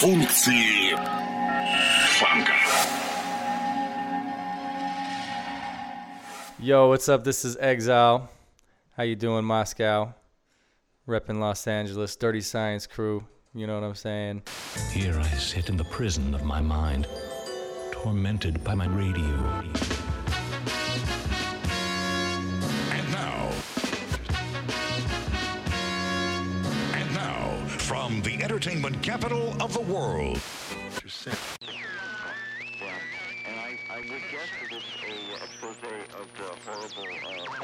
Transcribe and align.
функции 0.00 0.94
фанка. 2.18 2.52
Yo, 6.58 6.88
what's 6.88 7.08
up? 7.08 7.22
This 7.24 7.44
is 7.44 7.56
Exile. 7.58 8.30
How 8.96 9.02
you 9.02 9.14
doing, 9.14 9.44
Moscow? 9.44 10.14
Repping 11.06 11.38
Los 11.38 11.66
Angeles, 11.66 12.16
Dirty 12.16 12.40
Science 12.40 12.86
crew. 12.86 13.24
You 13.54 13.66
know 13.66 13.74
what 13.74 13.84
I'm 13.84 13.94
saying? 13.94 14.42
Here 14.92 15.18
I 15.18 15.28
sit 15.36 15.68
in 15.68 15.76
the 15.76 15.84
prison 15.84 16.34
of 16.34 16.44
my 16.44 16.60
mind, 16.60 17.06
tormented 17.92 18.64
by 18.64 18.74
my 18.74 18.86
radio. 18.86 19.62
Entertainment 28.61 29.01
capital 29.01 29.55
of 29.59 29.73
the 29.73 29.81
world. 29.81 30.39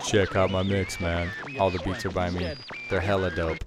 Check 0.08 0.36
out 0.36 0.50
my 0.50 0.64
mix, 0.64 1.00
man. 1.00 1.30
All 1.60 1.70
the 1.70 1.78
beats 1.80 2.04
are 2.06 2.10
by 2.10 2.32
me. 2.32 2.52
They're 2.90 3.00
hella 3.00 3.30
dope. 3.30 3.64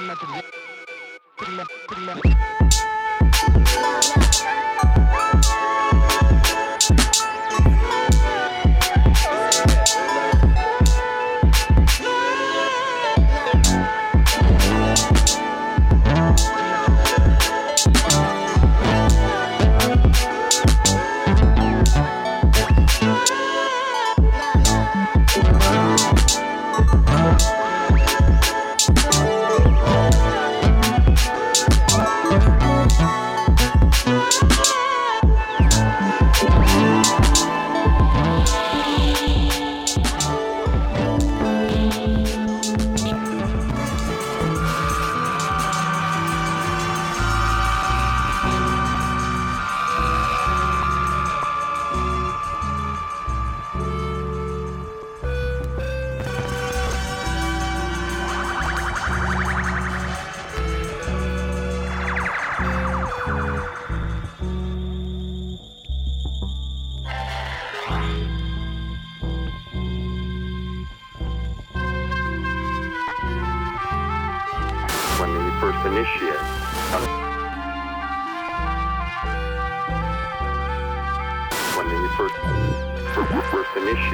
When 0.00 0.40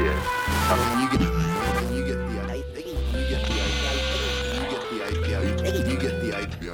first 0.06 0.86
initiate. 0.92 0.96
you 1.00 1.08
get 1.10 1.20
you 1.92 2.03
get 2.06 2.20
the 2.28 2.41
idea 2.50 2.86
you 3.06 3.28
get 3.28 3.42
the 3.48 5.34
idea 5.36 5.82
you 5.86 5.97
get 5.97 5.97
the 5.97 5.97
idea 5.97 5.97
you 5.97 5.97
get 5.97 6.20
the 6.20 6.32
idea 6.36 6.72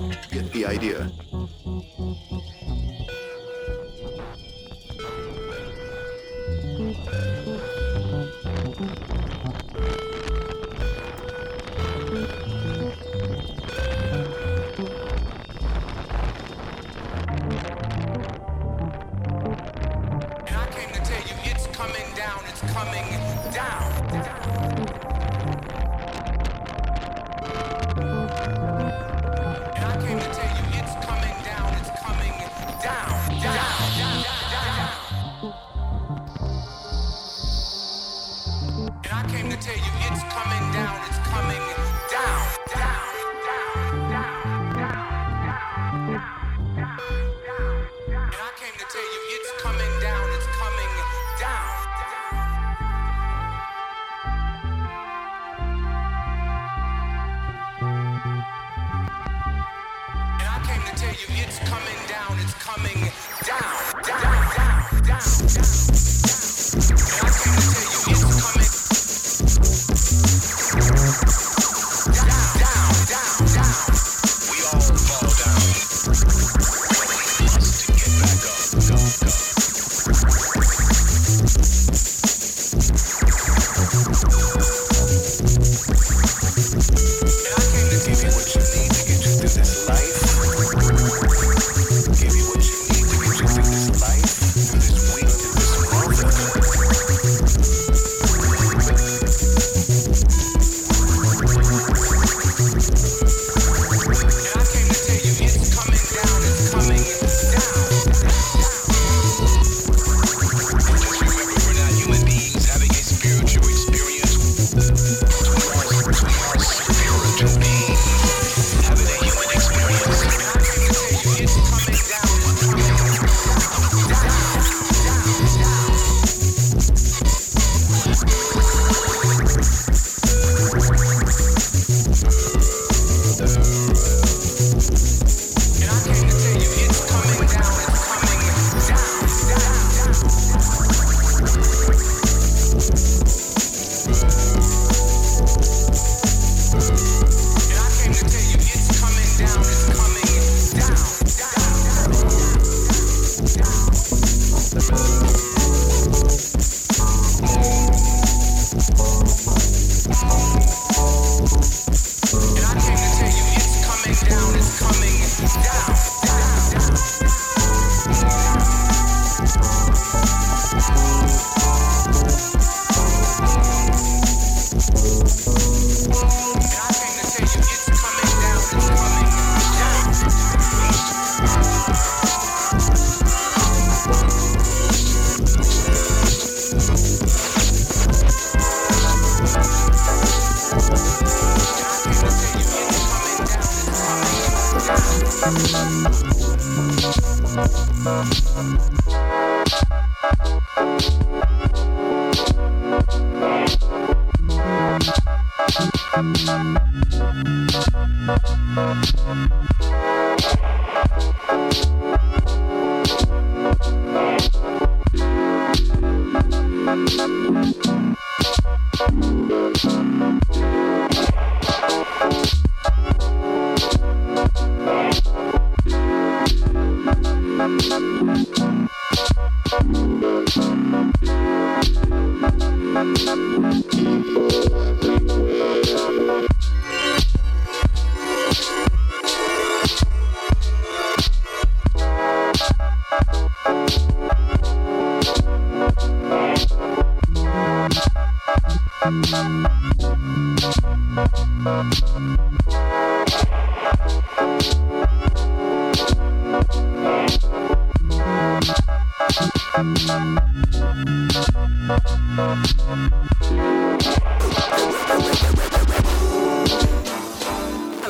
you 0.00 0.30
get 0.30 0.52
the 0.52 0.62
idea 0.66 1.27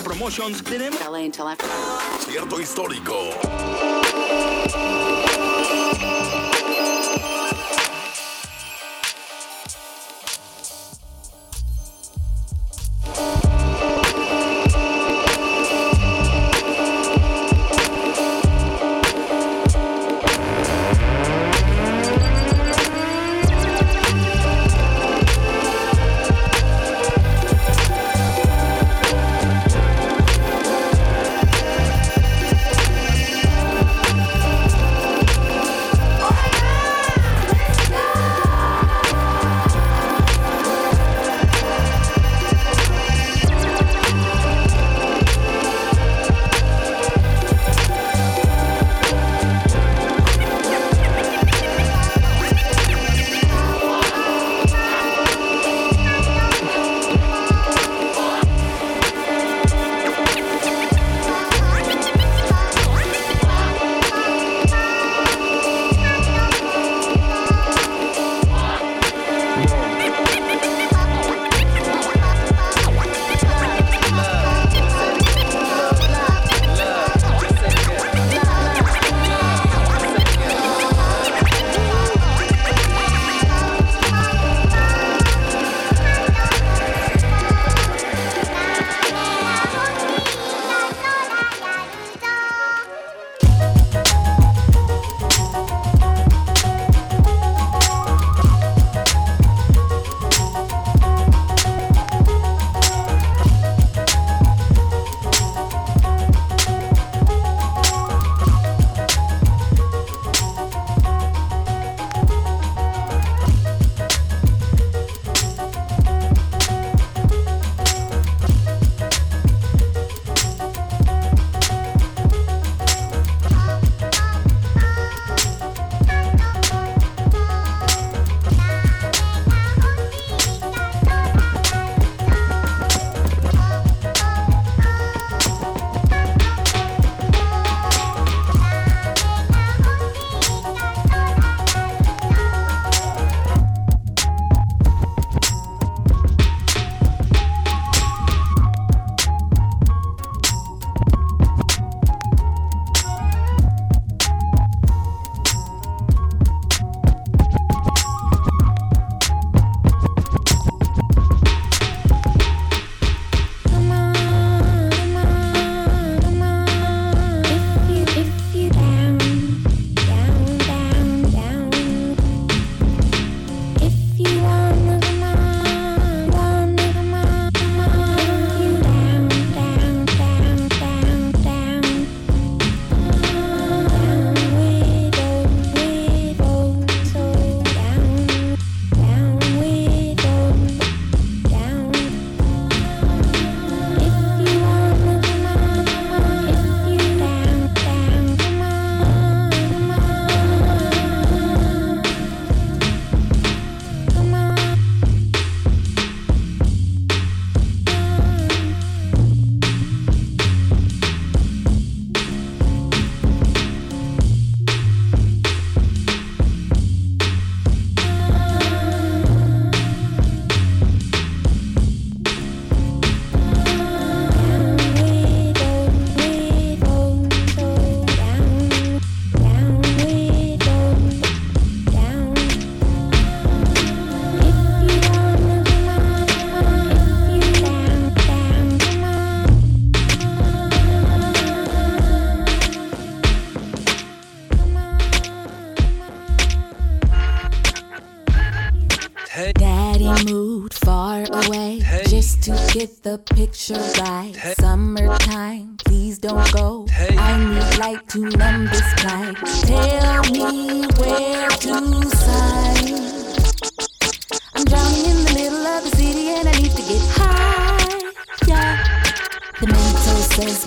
Promotions 0.03 0.65
tenemos 0.65 1.01
LA 1.01 1.19
until 1.19 1.47
after. 1.47 1.69
Cierto 2.27 2.61
histórico. 2.61 3.31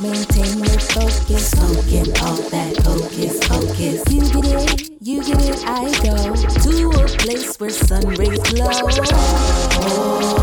Maintain 0.01 0.58
your 0.58 0.79
focus. 0.79 1.51
Smoking 1.51 2.12
all 2.22 2.38
that 2.50 2.77
hocus 2.84 3.39
pocus. 3.48 4.03
You 4.12 4.22
get 4.41 4.46
it, 4.46 4.89
you 5.01 5.24
get 5.24 5.46
it, 5.46 5.63
I 5.65 5.91
go 6.01 6.36
to 6.36 6.89
a 6.89 7.08
place 7.17 7.60
where 7.60 7.70
sun 7.70 8.08
rays 8.15 8.39
glow. 8.50 8.70
Oh, 9.84 10.40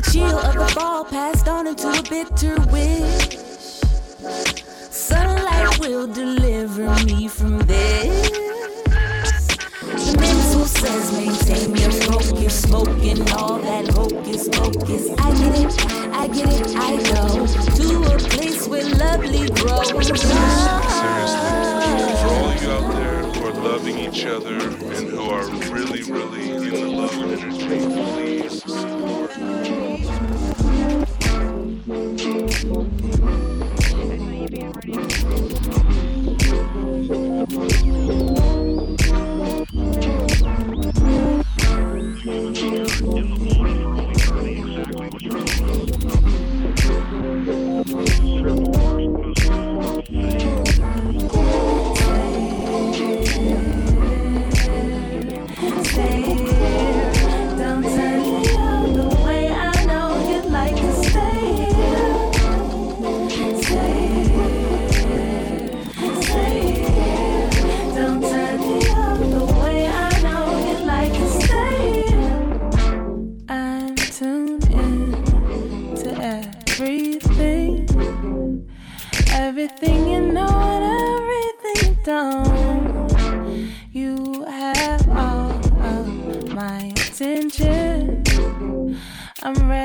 The 0.00 0.12
chill 0.12 0.38
of 0.38 0.54
the 0.54 0.66
fall 0.68 1.04
passed 1.04 1.46
on 1.46 1.66
into 1.66 1.86
a 1.86 2.02
bitter 2.02 2.58
wish. 2.72 3.36
Sunlight 4.90 5.78
will 5.78 6.06
deliver 6.06 6.88
me 7.04 7.28
from 7.28 7.58
this. 7.58 8.30
The 8.88 10.16
mental 10.18 10.64
says 10.64 11.12
maintain 11.12 11.76
your 11.76 11.92
focus, 11.92 12.62
smoking 12.62 13.30
all 13.32 13.58
that 13.58 13.88
hocus 13.88 14.48
pocus. 14.48 15.10
I 15.18 15.32
get 15.36 15.54
it, 15.58 15.86
I 16.14 16.28
get 16.28 16.48
it, 16.48 16.74
I 16.76 16.96
go 17.12 17.46
to 17.76 18.14
a 18.14 18.18
place 18.30 18.66
where 18.68 18.88
lovely 18.94 19.48
grows. 19.50 19.88
Seriously, 19.88 20.30
for 22.16 22.28
all 22.30 22.54
you 22.54 22.70
out 22.70 22.94
there 22.94 23.19
loving 23.62 23.98
each 23.98 24.24
other 24.24 24.54
and 24.54 25.08
who 25.08 25.20
are 25.20 25.50
really, 25.70 26.02
really 26.04 26.50
in 26.50 26.70
the 26.70 26.86
love 26.86 27.12
and 27.12 27.32
energy, 27.32 27.68
please 28.14 28.62
support. 28.62 29.30
Stay 38.00 38.39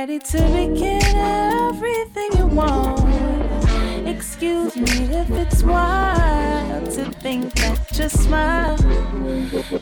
ready 0.07 0.19
to 0.19 0.37
begin 0.37 1.01
everything 1.15 2.29
you 2.37 2.45
want. 2.45 2.99
Excuse 4.07 4.75
me 4.75 5.15
if 5.21 5.31
it's 5.31 5.63
wild 5.63 6.91
to 6.91 7.05
think 7.23 7.51
that 7.55 7.97
your 7.97 8.09
smile 8.09 8.77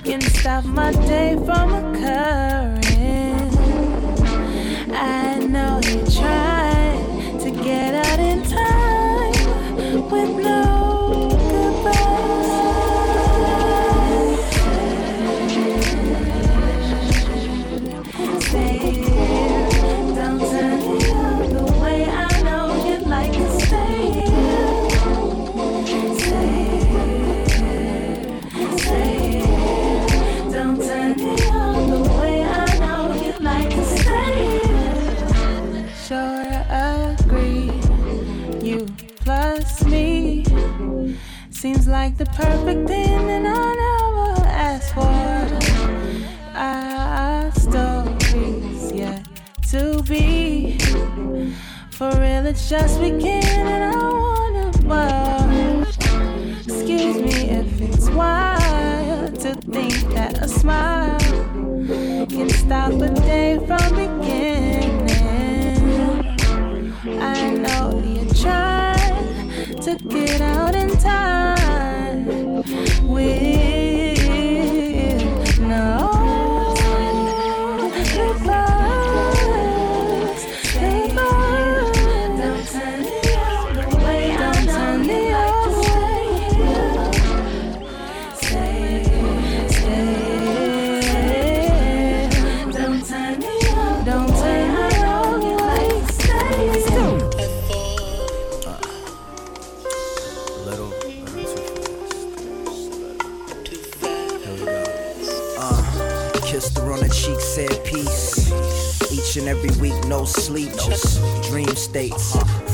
can 0.06 0.22
stop 0.22 0.63
my 0.63 0.94
day 0.94 1.36
from 1.46 1.74
occurring. 1.74 3.51
I 4.94 5.39
know 5.39 5.82
you're 5.84 6.08
trying 6.08 7.39
to 7.39 7.51
get 7.62 7.94
out 7.94 8.20
in 8.20 8.44
time 8.44 10.10
with 10.10 10.46
no 10.46 10.53
perfect 42.36 42.88
thing, 42.88 43.30
and 43.30 43.48
I 43.48 43.75
never 43.75 44.48
asked 44.48 44.94
for 44.94 45.02
our 46.56 47.52
stories 47.52 48.92
yet 48.92 49.25
to 49.70 50.02
be. 50.04 50.78
For 51.92 52.10
real, 52.12 52.46
it's 52.48 52.70
just 52.70 53.00
beginning. 53.00 53.68
I 53.68 53.96
wanna 53.96 54.72
well. 54.86 55.84
Excuse 56.66 57.18
me 57.22 57.50
if 57.50 57.82
it's 57.82 58.10
wild 58.10 59.40
to 59.42 59.54
think 59.54 60.13
that 60.16 60.42
a 60.42 60.48
smile 60.48 61.20
can 62.28 62.50
stop 62.50 62.94
a 62.94 63.10
day 63.10 63.60
from 63.68 63.90
beginning. 63.92 64.12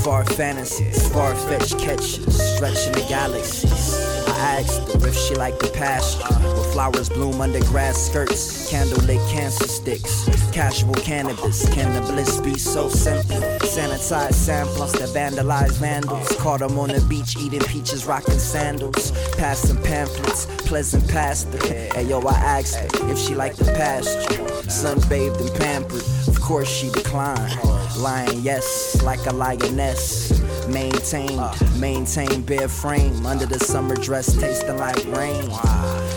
Far 0.10 0.26
fantasies, 0.26 1.08
far 1.10 1.36
fetched 1.36 1.78
catches, 1.78 2.56
stretching 2.56 2.94
the 2.94 3.06
galaxies. 3.08 3.94
I 4.28 4.62
asked 4.62 4.92
her 4.92 5.08
if 5.08 5.16
she 5.16 5.36
liked 5.36 5.60
the 5.60 5.68
pasture. 5.68 6.34
Where 6.34 6.72
flowers 6.72 7.10
bloom 7.10 7.40
under 7.40 7.60
grass 7.66 8.08
skirts, 8.08 8.72
candlelit 8.72 9.22
cancer 9.30 9.68
sticks, 9.68 10.26
casual 10.52 10.96
cannabis. 10.96 11.70
Can 11.76 11.94
the 11.94 12.02
bliss 12.12 12.40
be 12.40 12.58
so 12.58 12.90
simple? 12.90 13.38
Sanitized 13.60 14.34
samplers 14.34 14.94
that 14.94 15.10
vandalize 15.10 15.74
vandals. 15.74 16.28
Caught 16.30 16.62
Caught 16.62 16.72
'em 16.72 16.80
on 16.80 16.90
the 16.90 17.02
beach 17.02 17.38
eating 17.38 17.62
peaches, 17.62 18.08
rocking 18.08 18.40
sandals. 18.40 19.12
Passing 19.38 19.80
pamphlets, 19.84 20.48
pleasant 20.70 21.08
pastor. 21.08 21.60
Hey 21.94 22.06
yo, 22.06 22.20
I 22.22 22.34
asked 22.58 22.78
her 22.78 23.12
if 23.12 23.20
she 23.20 23.36
liked 23.36 23.58
the 23.58 23.72
pasture. 23.74 24.44
Sunbathed 24.70 25.40
and 25.40 25.54
pampered, 25.54 26.04
course 26.50 26.68
she 26.68 26.90
declined. 26.90 27.56
Lying 28.00 28.40
yes, 28.40 29.04
like 29.04 29.24
a 29.28 29.32
lioness. 29.32 30.42
Maintain, 30.68 31.40
maintain 31.80 32.42
bare 32.42 32.68
frame 32.68 33.24
under 33.24 33.46
the 33.46 33.60
summer 33.60 33.96
dress, 33.96 34.36
tasting 34.36 34.78
like 34.78 34.98
rain. 35.16 35.48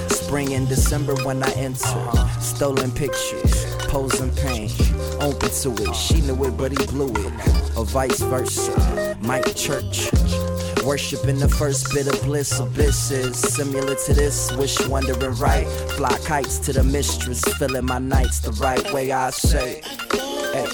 Spring 0.08 0.54
and 0.54 0.66
December 0.66 1.14
when 1.26 1.42
I 1.42 1.50
enter, 1.52 2.02
stolen 2.40 2.90
pictures, 2.92 3.76
posing 3.88 4.30
pain. 4.36 4.70
Open 5.20 5.50
to 5.50 5.70
it, 5.82 5.94
she 5.94 6.22
knew 6.22 6.44
it, 6.44 6.56
but 6.56 6.70
he 6.70 6.86
blew 6.86 7.10
it, 7.10 7.76
or 7.76 7.84
vice 7.84 8.20
versa. 8.20 9.18
Mike 9.20 9.54
Church. 9.54 10.08
Worshiping 10.84 11.38
the 11.38 11.48
first 11.48 11.94
bit 11.94 12.08
of 12.08 12.20
bliss, 12.24 12.58
abysses 12.58 13.38
similar 13.38 13.94
to 13.94 14.14
this. 14.14 14.50
Wish 14.56 14.84
wondering 14.88 15.34
right, 15.36 15.66
fly 15.96 16.16
kites 16.24 16.58
to 16.58 16.72
the 16.72 16.82
mistress, 16.82 17.40
filling 17.56 17.86
my 17.86 17.98
nights 17.98 18.40
the 18.40 18.50
right 18.52 18.92
way. 18.92 19.12
I 19.12 19.30
say, 19.30 19.80
hey, 20.52 20.66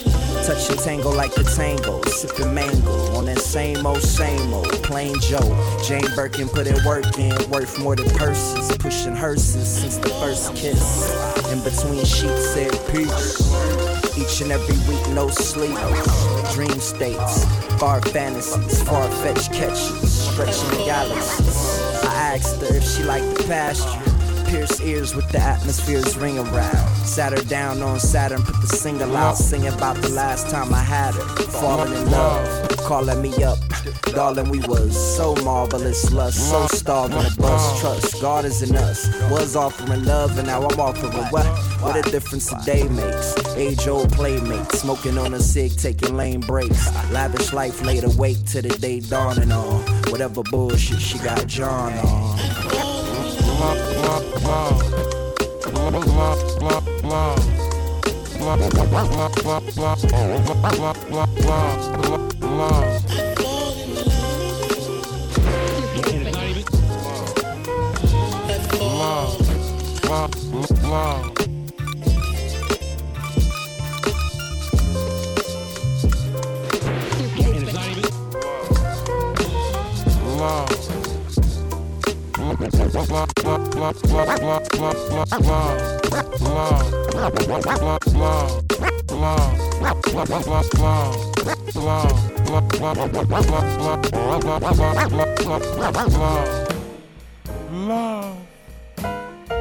touch 0.46 0.70
and 0.70 0.78
tango 0.80 1.10
like 1.10 1.34
the 1.34 1.44
tango, 1.44 2.00
sipping 2.06 2.54
mango 2.54 2.90
on 3.16 3.26
that 3.26 3.38
same 3.38 3.86
old, 3.86 4.00
same 4.00 4.54
old. 4.54 4.72
Plain 4.82 5.20
Joe, 5.20 5.78
Jane 5.86 6.08
Birkin 6.16 6.48
put 6.48 6.66
in 6.66 6.82
work 6.84 7.18
in, 7.18 7.36
worth 7.50 7.78
more 7.78 7.94
than 7.94 8.08
purses, 8.16 8.74
pushing 8.78 9.14
hearses 9.14 9.68
since 9.68 9.98
the 9.98 10.08
first 10.20 10.54
kiss. 10.56 11.12
In 11.52 11.62
between 11.62 12.04
sheets 12.06 12.54
said 12.54 12.72
peace. 12.90 13.38
Each 14.16 14.40
and 14.40 14.52
every 14.52 14.76
week, 14.88 15.06
no 15.10 15.28
sleep. 15.28 15.76
Dream 16.54 16.80
states, 16.80 17.44
far 17.78 18.00
fantasies, 18.00 18.82
far 18.82 19.08
fetched 19.22 19.52
catches, 19.52 20.28
stretching 20.30 20.86
galaxies. 20.86 21.80
I 22.04 22.34
asked 22.36 22.60
her 22.62 22.76
if 22.76 22.84
she 22.84 23.02
liked 23.04 23.36
the 23.36 23.44
pasture. 23.44 24.07
Pierce 24.48 24.80
ears 24.80 25.14
with 25.14 25.28
the 25.28 25.38
atmosphere's 25.38 26.16
ring 26.16 26.38
around. 26.38 26.88
Sat 27.04 27.32
her 27.32 27.44
down 27.44 27.82
on 27.82 28.00
Saturn, 28.00 28.42
put 28.42 28.58
the 28.62 28.66
single 28.66 29.14
out, 29.14 29.36
singing 29.36 29.74
about 29.74 29.96
the 29.96 30.08
last 30.08 30.48
time 30.48 30.72
I 30.72 30.80
had 30.80 31.14
her. 31.14 31.20
Falling 31.60 31.92
in 31.92 32.10
love, 32.10 32.68
calling 32.78 33.20
me 33.20 33.44
up. 33.44 33.58
Darling, 34.14 34.48
we 34.48 34.60
was 34.60 34.96
so 35.16 35.34
marvelous, 35.44 36.10
lust, 36.12 36.50
so 36.50 36.66
starved 36.68 37.12
on 37.12 37.26
a 37.26 37.30
bus. 37.36 37.80
Trust, 37.80 38.22
God 38.22 38.46
is 38.46 38.62
in 38.62 38.74
us. 38.74 39.06
Was 39.30 39.54
offering 39.54 40.04
love, 40.04 40.38
and 40.38 40.46
now 40.46 40.66
I'm 40.66 40.80
offering 40.80 41.12
what? 41.30 41.46
What 41.82 41.96
a 41.96 42.10
difference 42.10 42.50
a 42.50 42.58
day 42.64 42.88
makes. 42.88 43.36
Age 43.54 43.86
old 43.86 44.10
playmate, 44.12 44.72
smoking 44.72 45.18
on 45.18 45.34
a 45.34 45.40
cig, 45.40 45.76
taking 45.76 46.16
lane 46.16 46.40
breaks. 46.40 46.90
Lavish 47.12 47.52
life 47.52 47.82
laid 47.82 48.04
awake 48.04 48.42
to 48.46 48.62
the 48.62 48.70
day 48.70 49.00
dawning 49.00 49.52
on. 49.52 49.82
Whatever 50.10 50.42
bullshit 50.42 51.00
she 51.00 51.18
got 51.18 51.46
John 51.46 51.92
on. 51.98 52.87
Love. 70.88 71.47
L 83.08 83.24
O 83.54 83.86
V 84.10 84.46
E. 84.68 85.48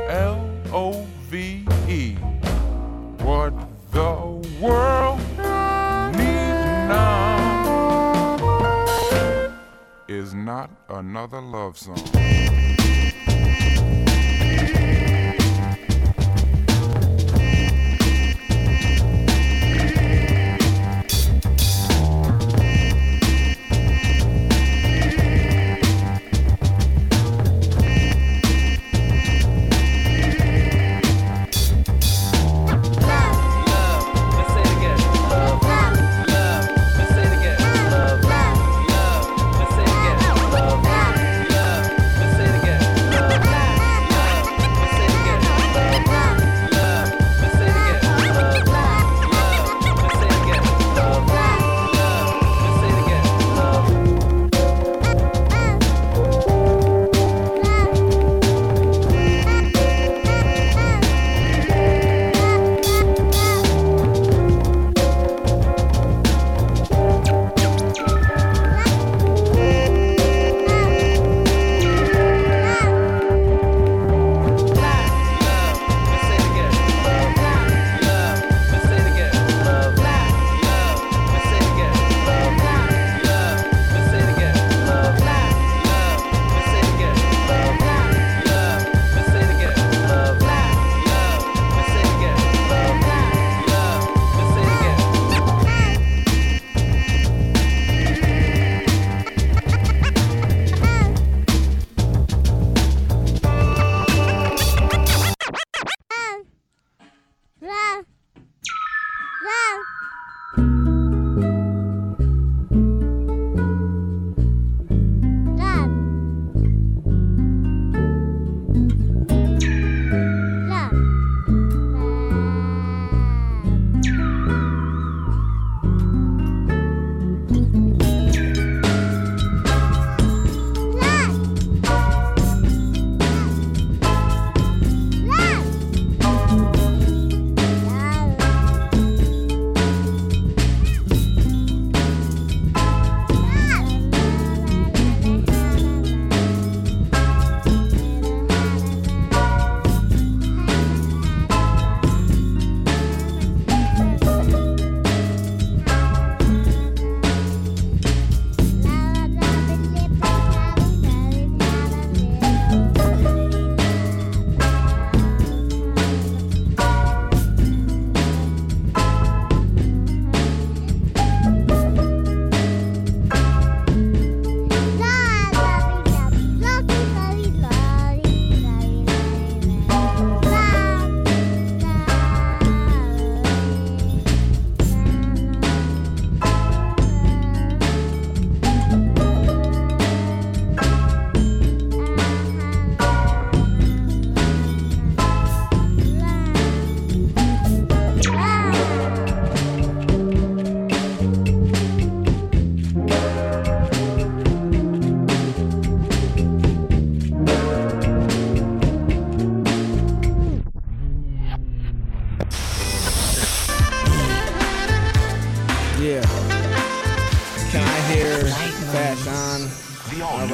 L 0.10 0.50
O 0.74 1.06
V 1.30 1.66
E. 1.88 2.16
What 3.24 3.54
the 3.92 4.14
world 4.60 5.20
needs 6.12 6.64
now 6.88 7.38
is 10.08 10.34
not 10.34 10.70
another 10.90 11.40
love 11.42 11.78
song. 11.78 12.17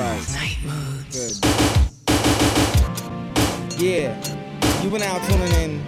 Right. 0.04 0.34
Night 0.34 0.58
Good. 1.12 1.34
Yeah, 3.80 4.16
you 4.82 4.90
been 4.90 5.02
out 5.02 5.22
tuning 5.30 5.54
in 5.62 5.86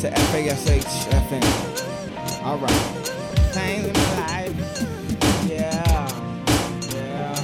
to 0.00 0.10
FASH 0.10 1.06
FM. 1.08 1.44
All 2.44 2.58
right. 2.58 2.70
Things 3.52 3.86
in 3.86 3.92
my 3.92 4.00
life. 4.26 4.56
Yeah. 5.48 6.08
Yeah. 6.94 7.36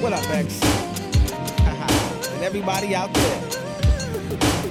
What 0.00 0.12
up, 0.12 0.30
X? 0.30 0.60
Haha. 1.60 2.32
and 2.34 2.44
everybody 2.44 2.94
out 2.94 3.12
there. 3.14 3.59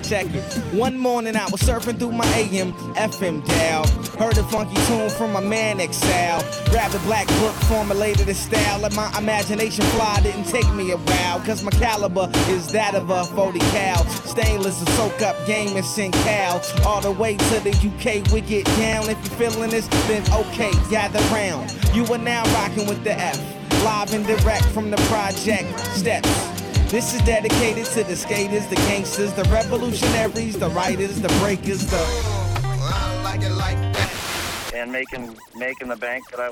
Check 0.03 0.27
it. 0.33 0.43
One 0.73 0.97
morning 0.97 1.35
I 1.35 1.45
was 1.45 1.61
surfing 1.61 1.99
through 1.99 2.13
my 2.13 2.25
AM, 2.35 2.73
FM 2.93 3.45
dial. 3.47 3.85
Heard 4.17 4.37
a 4.37 4.43
funky 4.43 4.75
tune 4.87 5.09
from 5.09 5.33
my 5.33 5.39
man 5.39 5.79
Excel. 5.79 6.41
Grabbed 6.71 6.95
a 6.95 6.99
black 6.99 7.27
book, 7.39 7.53
formulated 7.69 8.27
a 8.29 8.33
style. 8.33 8.79
Let 8.79 8.95
my 8.95 9.11
imagination 9.17 9.83
fly, 9.85 10.19
didn't 10.21 10.45
take 10.45 10.71
me 10.73 10.91
a 10.91 10.97
while. 10.97 11.39
Cause 11.41 11.63
my 11.63 11.71
caliber 11.71 12.29
is 12.49 12.71
that 12.71 12.95
of 12.95 13.09
a 13.09 13.23
40 13.23 13.59
cal. 13.59 14.03
Stainless 14.05 14.83
to 14.83 14.91
soak 14.93 15.21
up 15.21 15.35
game 15.45 15.75
and 15.75 15.85
sing 15.85 16.11
cal. 16.11 16.61
All 16.85 17.01
the 17.01 17.11
way 17.11 17.35
to 17.35 17.59
the 17.59 17.71
UK, 17.71 18.31
we 18.31 18.41
get 18.41 18.65
down. 18.77 19.09
If 19.09 19.17
you're 19.25 19.51
feeling 19.51 19.69
this, 19.69 19.87
then 20.07 20.23
okay, 20.33 20.71
gather 20.89 21.19
round. 21.33 21.75
You 21.93 22.05
are 22.13 22.17
now 22.17 22.43
rocking 22.53 22.87
with 22.87 23.03
the 23.03 23.13
F. 23.13 23.37
Live 23.83 24.13
and 24.13 24.25
direct 24.25 24.65
from 24.65 24.91
the 24.91 24.97
project 25.07 25.79
Steps. 25.95 26.48
This 26.89 27.13
is 27.13 27.21
dedicated 27.21 27.85
to 27.85 28.03
the 28.03 28.15
skaters, 28.15 28.65
the 28.65 28.75
gangsters, 28.75 29.31
the 29.33 29.43
revolutionaries, 29.43 30.57
the 30.57 30.69
writers, 30.71 31.21
the 31.21 31.27
breakers, 31.39 31.85
the. 31.85 31.97
I 31.97 33.21
like 33.23 33.41
it 33.43 33.51
like 33.51 33.77
that. 33.93 34.71
And 34.73 34.91
making 34.91 35.37
making 35.55 35.89
the 35.89 35.95
bank 35.95 36.23
that 36.31 36.39
I 36.39 36.51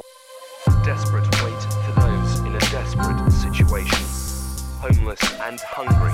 Desperate 0.86 1.26
wait 1.42 1.60
for 1.86 2.02
those 2.02 2.40
in 2.42 2.56
a 2.56 2.60
desperate 2.70 3.32
situation. 3.32 3.98
Homeless 4.78 5.24
and 5.42 5.60
hungry. 5.60 6.14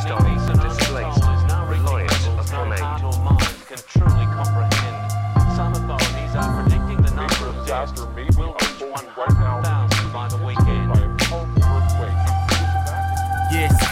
Starved 0.00 0.50
and 0.50 0.60
displaced. 0.62 1.20
Reliant 1.68 2.26
upon 2.40 2.72
aid. 2.72 2.80
can 3.68 3.78
truly 3.86 4.24
comprehend. 4.32 5.12
Some 5.54 5.72
authorities 5.72 6.34
are 6.34 6.62
predicting 6.62 7.02
the 7.02 7.14
number 7.14 7.48
of 7.48 7.66
deaths 7.66 7.92
will 8.38 8.65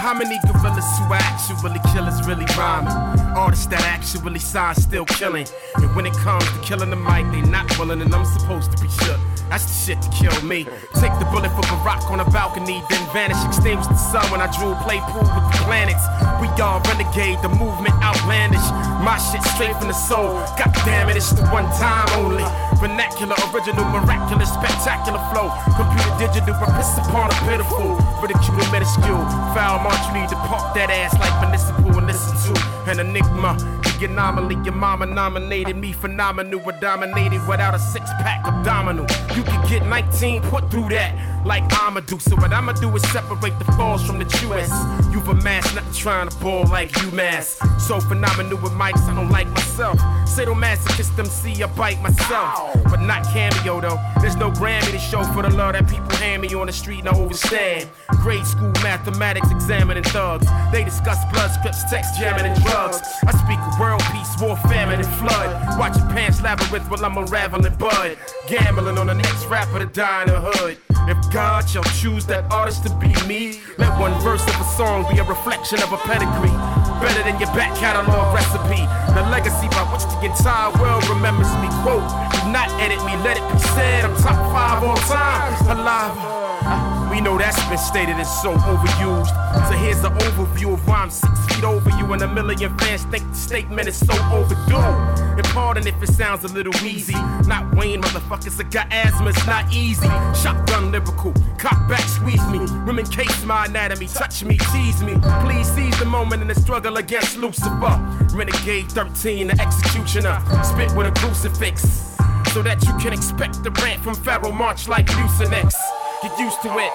how 0.04 0.12
many 0.12 0.38
gorillas 0.40 0.84
who 0.98 1.14
actually 1.14 1.80
kill 1.94 2.06
is 2.06 2.26
really 2.26 2.44
rhyming? 2.58 3.23
Artists 3.34 3.66
that 3.66 3.82
actually 3.82 4.38
sign 4.38 4.74
still 4.76 5.04
killing. 5.04 5.46
And 5.76 5.94
when 5.96 6.06
it 6.06 6.14
comes 6.14 6.44
to 6.44 6.58
killing 6.60 6.90
the 6.90 6.96
mic, 6.96 7.26
they 7.32 7.42
not 7.42 7.66
willing, 7.78 8.00
and 8.00 8.14
I'm 8.14 8.24
supposed 8.24 8.70
to 8.72 8.82
be 8.82 8.88
shook. 8.88 9.18
That's 9.50 9.66
the 9.66 9.74
shit 9.74 10.02
to 10.02 10.08
kill 10.10 10.34
me. 10.42 10.64
Take 11.02 11.12
the 11.18 11.28
bullet 11.30 11.50
from 11.50 11.66
Barack 11.70 12.10
on 12.10 12.20
a 12.20 12.24
balcony, 12.30 12.82
then 12.88 13.02
vanish, 13.12 13.38
extinguish 13.44 13.86
the 13.86 13.96
sun 13.96 14.24
when 14.30 14.40
I 14.40 14.48
drew 14.56 14.74
play 14.86 14.98
pool 15.12 15.22
with 15.22 15.46
the 15.50 15.58
planets. 15.66 16.02
We 16.40 16.48
all 16.62 16.80
renegade, 16.90 17.38
the 17.42 17.50
movement 17.50 17.94
outlandish. 18.02 18.64
My 19.02 19.18
shit 19.18 19.42
straight 19.54 19.76
from 19.76 19.88
the 19.88 19.98
soul. 19.98 20.40
God 20.58 20.72
damn 20.86 21.08
it, 21.08 21.16
it's 21.16 21.30
the 21.30 21.44
one 21.54 21.66
time 21.78 22.08
only. 22.18 22.44
Vernacular, 22.82 23.36
original, 23.52 23.84
miraculous, 23.94 24.50
spectacular 24.50 25.20
flow. 25.30 25.52
Computer 25.78 26.14
digital, 26.18 26.54
but 26.58 26.74
piss 26.74 26.96
upon 26.98 27.30
a 27.30 27.36
pitiful. 27.46 28.00
Ridicule 28.18 28.66
minuscule. 28.72 29.22
Foul 29.54 29.78
march, 29.84 30.02
you 30.08 30.22
need 30.22 30.30
park 30.46 30.74
that 30.74 30.90
ass 30.90 31.18
like 31.18 31.35
municipal 31.40 31.98
and 31.98 32.07
listen 32.07 32.54
to 32.54 32.61
an 32.90 33.00
enigma. 33.00 33.57
The 33.98 34.07
anomaly, 34.07 34.57
your 34.64 34.74
mama 34.74 35.07
nominated 35.07 35.76
me 35.76 35.92
phenomenal, 35.92 36.61
but 36.64 36.80
dominated 36.80 37.46
without 37.46 37.74
a 37.74 37.78
six 37.78 38.11
pack 38.20 38.44
abdominal. 38.44 39.07
You 39.37 39.42
can 39.44 39.68
get 39.68 39.87
19 39.87 40.42
put 40.42 40.70
through 40.70 40.88
that. 40.88 41.46
Like 41.46 41.62
I'ma 41.70 42.00
do, 42.00 42.18
so 42.18 42.37
what 42.37 42.52
I'ma 42.52 42.72
do 42.72 42.94
is 42.96 43.02
separate 43.12 43.59
the 43.59 43.64
falls 43.72 44.04
from 44.04 44.18
the 44.18 44.24
US. 44.48 44.70
You've 45.12 45.28
amassed, 45.28 45.74
not 45.74 45.85
trying 45.94 46.28
to 46.28 46.37
ball 46.38 46.64
like 46.66 46.90
UMass. 46.92 47.80
So 47.80 48.00
phenomenal 48.00 48.59
with 48.62 48.72
mics, 48.72 49.00
I 49.09 49.14
don't 49.14 49.28
like 49.28 49.46
myself. 49.48 49.98
Sadomasochist 50.24 51.18
MC, 51.18 51.62
I 51.62 51.66
bite 51.66 52.00
myself. 52.00 52.72
But 52.85 53.00
not 53.00 53.24
cameo 53.24 53.80
though. 53.80 54.00
There's 54.20 54.37
no 54.37 54.50
Grammy 54.50 54.90
to 54.90 54.98
show 54.98 55.22
for 55.22 55.42
the 55.42 55.50
love 55.50 55.74
that 55.74 55.88
people 55.88 56.11
hand 56.16 56.42
me 56.42 56.54
on 56.54 56.66
the 56.66 56.72
street 56.72 57.00
and 57.00 57.09
I 57.11 57.12
overstand. 57.12 57.88
Grade 58.22 58.46
school 58.46 58.72
mathematics 58.83 59.50
examining 59.50 60.04
thugs. 60.04 60.46
They 60.72 60.83
discuss 60.83 61.22
blood 61.30 61.50
scripts, 61.50 61.85
text 61.90 62.18
jamming 62.18 62.46
and 62.46 62.62
drugs. 62.64 63.00
I 63.26 63.33
speak 63.33 63.59
of 63.59 63.78
world 63.94 64.12
peace, 64.12 64.35
war, 64.40 64.57
famine, 64.68 65.00
and 65.00 65.14
flood. 65.16 65.78
Watch 65.78 65.96
your 65.96 66.09
pants 66.09 66.42
labyrinth 66.42 66.90
while 66.90 67.04
I'm 67.04 67.16
unraveling 67.16 67.76
bud. 67.76 68.16
Gambling 68.48 68.98
on 68.98 69.07
the 69.07 69.14
next 69.14 69.46
rapper 69.46 69.78
to 69.78 69.87
die 69.87 70.22
in 70.22 70.28
the 70.28 70.40
hood. 70.40 70.78
If 71.07 71.18
God 71.30 71.68
shall 71.68 71.85
choose 72.00 72.26
that 72.26 72.50
artist 72.50 72.87
to 72.87 72.94
be 72.96 73.12
me, 73.26 73.61
let 73.78 73.92
one 74.00 74.14
verse 74.20 74.42
of 74.42 74.61
a 74.61 74.64
song 74.76 75.07
be 75.11 75.18
a 75.18 75.24
reflection 75.24 75.83
of 75.83 75.92
a 75.92 75.98
pedigree. 75.98 76.57
Better 77.00 77.22
than 77.22 77.38
your 77.38 77.52
back 77.54 77.76
catalog 77.78 78.35
recipe. 78.35 78.83
The 79.14 79.22
legacy 79.30 79.68
by 79.68 79.85
which 79.92 80.04
the 80.11 80.18
entire 80.24 80.72
world 80.80 81.07
remembers 81.09 81.52
me. 81.62 81.68
Quote, 81.83 82.09
do 82.33 82.50
not 82.50 82.70
edit 82.80 82.98
me, 83.04 83.14
let 83.22 83.37
it 83.37 83.46
be 83.52 83.59
said. 83.76 84.04
I'm 84.04 84.16
top 84.16 84.38
five 84.50 84.83
all 84.83 84.96
time. 84.96 85.78
Alive. 85.78 86.93
We 87.14 87.20
know 87.20 87.38
that's 87.38 87.64
been 87.68 87.79
stated 87.79 88.16
and 88.16 88.27
so 88.27 88.53
overused. 88.57 89.29
So 89.68 89.74
here's 89.77 90.03
the 90.03 90.11
overview 90.11 90.74
of 90.74 90.85
why 90.88 90.96
I'm 90.96 91.11
six 91.11 91.46
feet 91.46 91.62
over 91.62 91.88
you, 91.90 92.12
and 92.12 92.20
a 92.20 92.27
million 92.27 92.77
fans 92.77 93.05
think 93.05 93.22
the 93.31 93.37
statement 93.37 93.87
is 93.87 93.94
so 93.94 94.12
overdue. 94.33 94.74
And 94.74 95.44
pardon 95.55 95.87
if 95.87 96.03
it 96.03 96.09
sounds 96.09 96.42
a 96.42 96.48
little 96.48 96.72
wheezy. 96.83 97.14
Not 97.46 97.72
Wayne, 97.77 98.03
motherfuckers, 98.03 98.59
I 98.59 98.68
got 98.68 98.92
asthma, 98.92 99.29
it's 99.29 99.46
not 99.46 99.72
easy. 99.72 100.09
Shotgun 100.42 100.90
lyrical, 100.90 101.33
cock 101.57 101.88
back, 101.88 102.00
squeeze 102.00 102.44
me. 102.48 102.59
Women 102.85 103.07
case 103.07 103.44
my 103.44 103.66
anatomy, 103.66 104.09
touch 104.09 104.42
me, 104.42 104.59
tease 104.72 105.00
me. 105.05 105.14
Please 105.44 105.70
seize 105.70 105.96
the 106.00 106.07
moment 106.07 106.42
in 106.42 106.48
the 106.48 106.57
struggle 106.57 106.96
against 106.96 107.37
Lucifer. 107.37 107.94
Renegade 108.35 108.90
13, 108.90 109.46
the 109.46 109.61
executioner. 109.62 110.42
Spit 110.64 110.90
with 110.96 111.07
a 111.07 111.12
crucifix. 111.20 112.16
So 112.53 112.61
that 112.62 112.85
you 112.85 112.92
can 112.98 113.12
expect 113.12 113.62
the 113.62 113.70
rant 113.70 114.03
from 114.03 114.16
Pharaoh 114.16 114.50
March 114.50 114.88
like 114.88 115.07
Mucinex. 115.07 115.93
Get 116.24 116.38
used 116.38 116.62
to 116.62 116.78
it. 116.78 116.92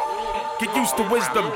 Get 0.60 0.76
used 0.76 0.98
to 0.98 1.04
wisdom. 1.04 1.52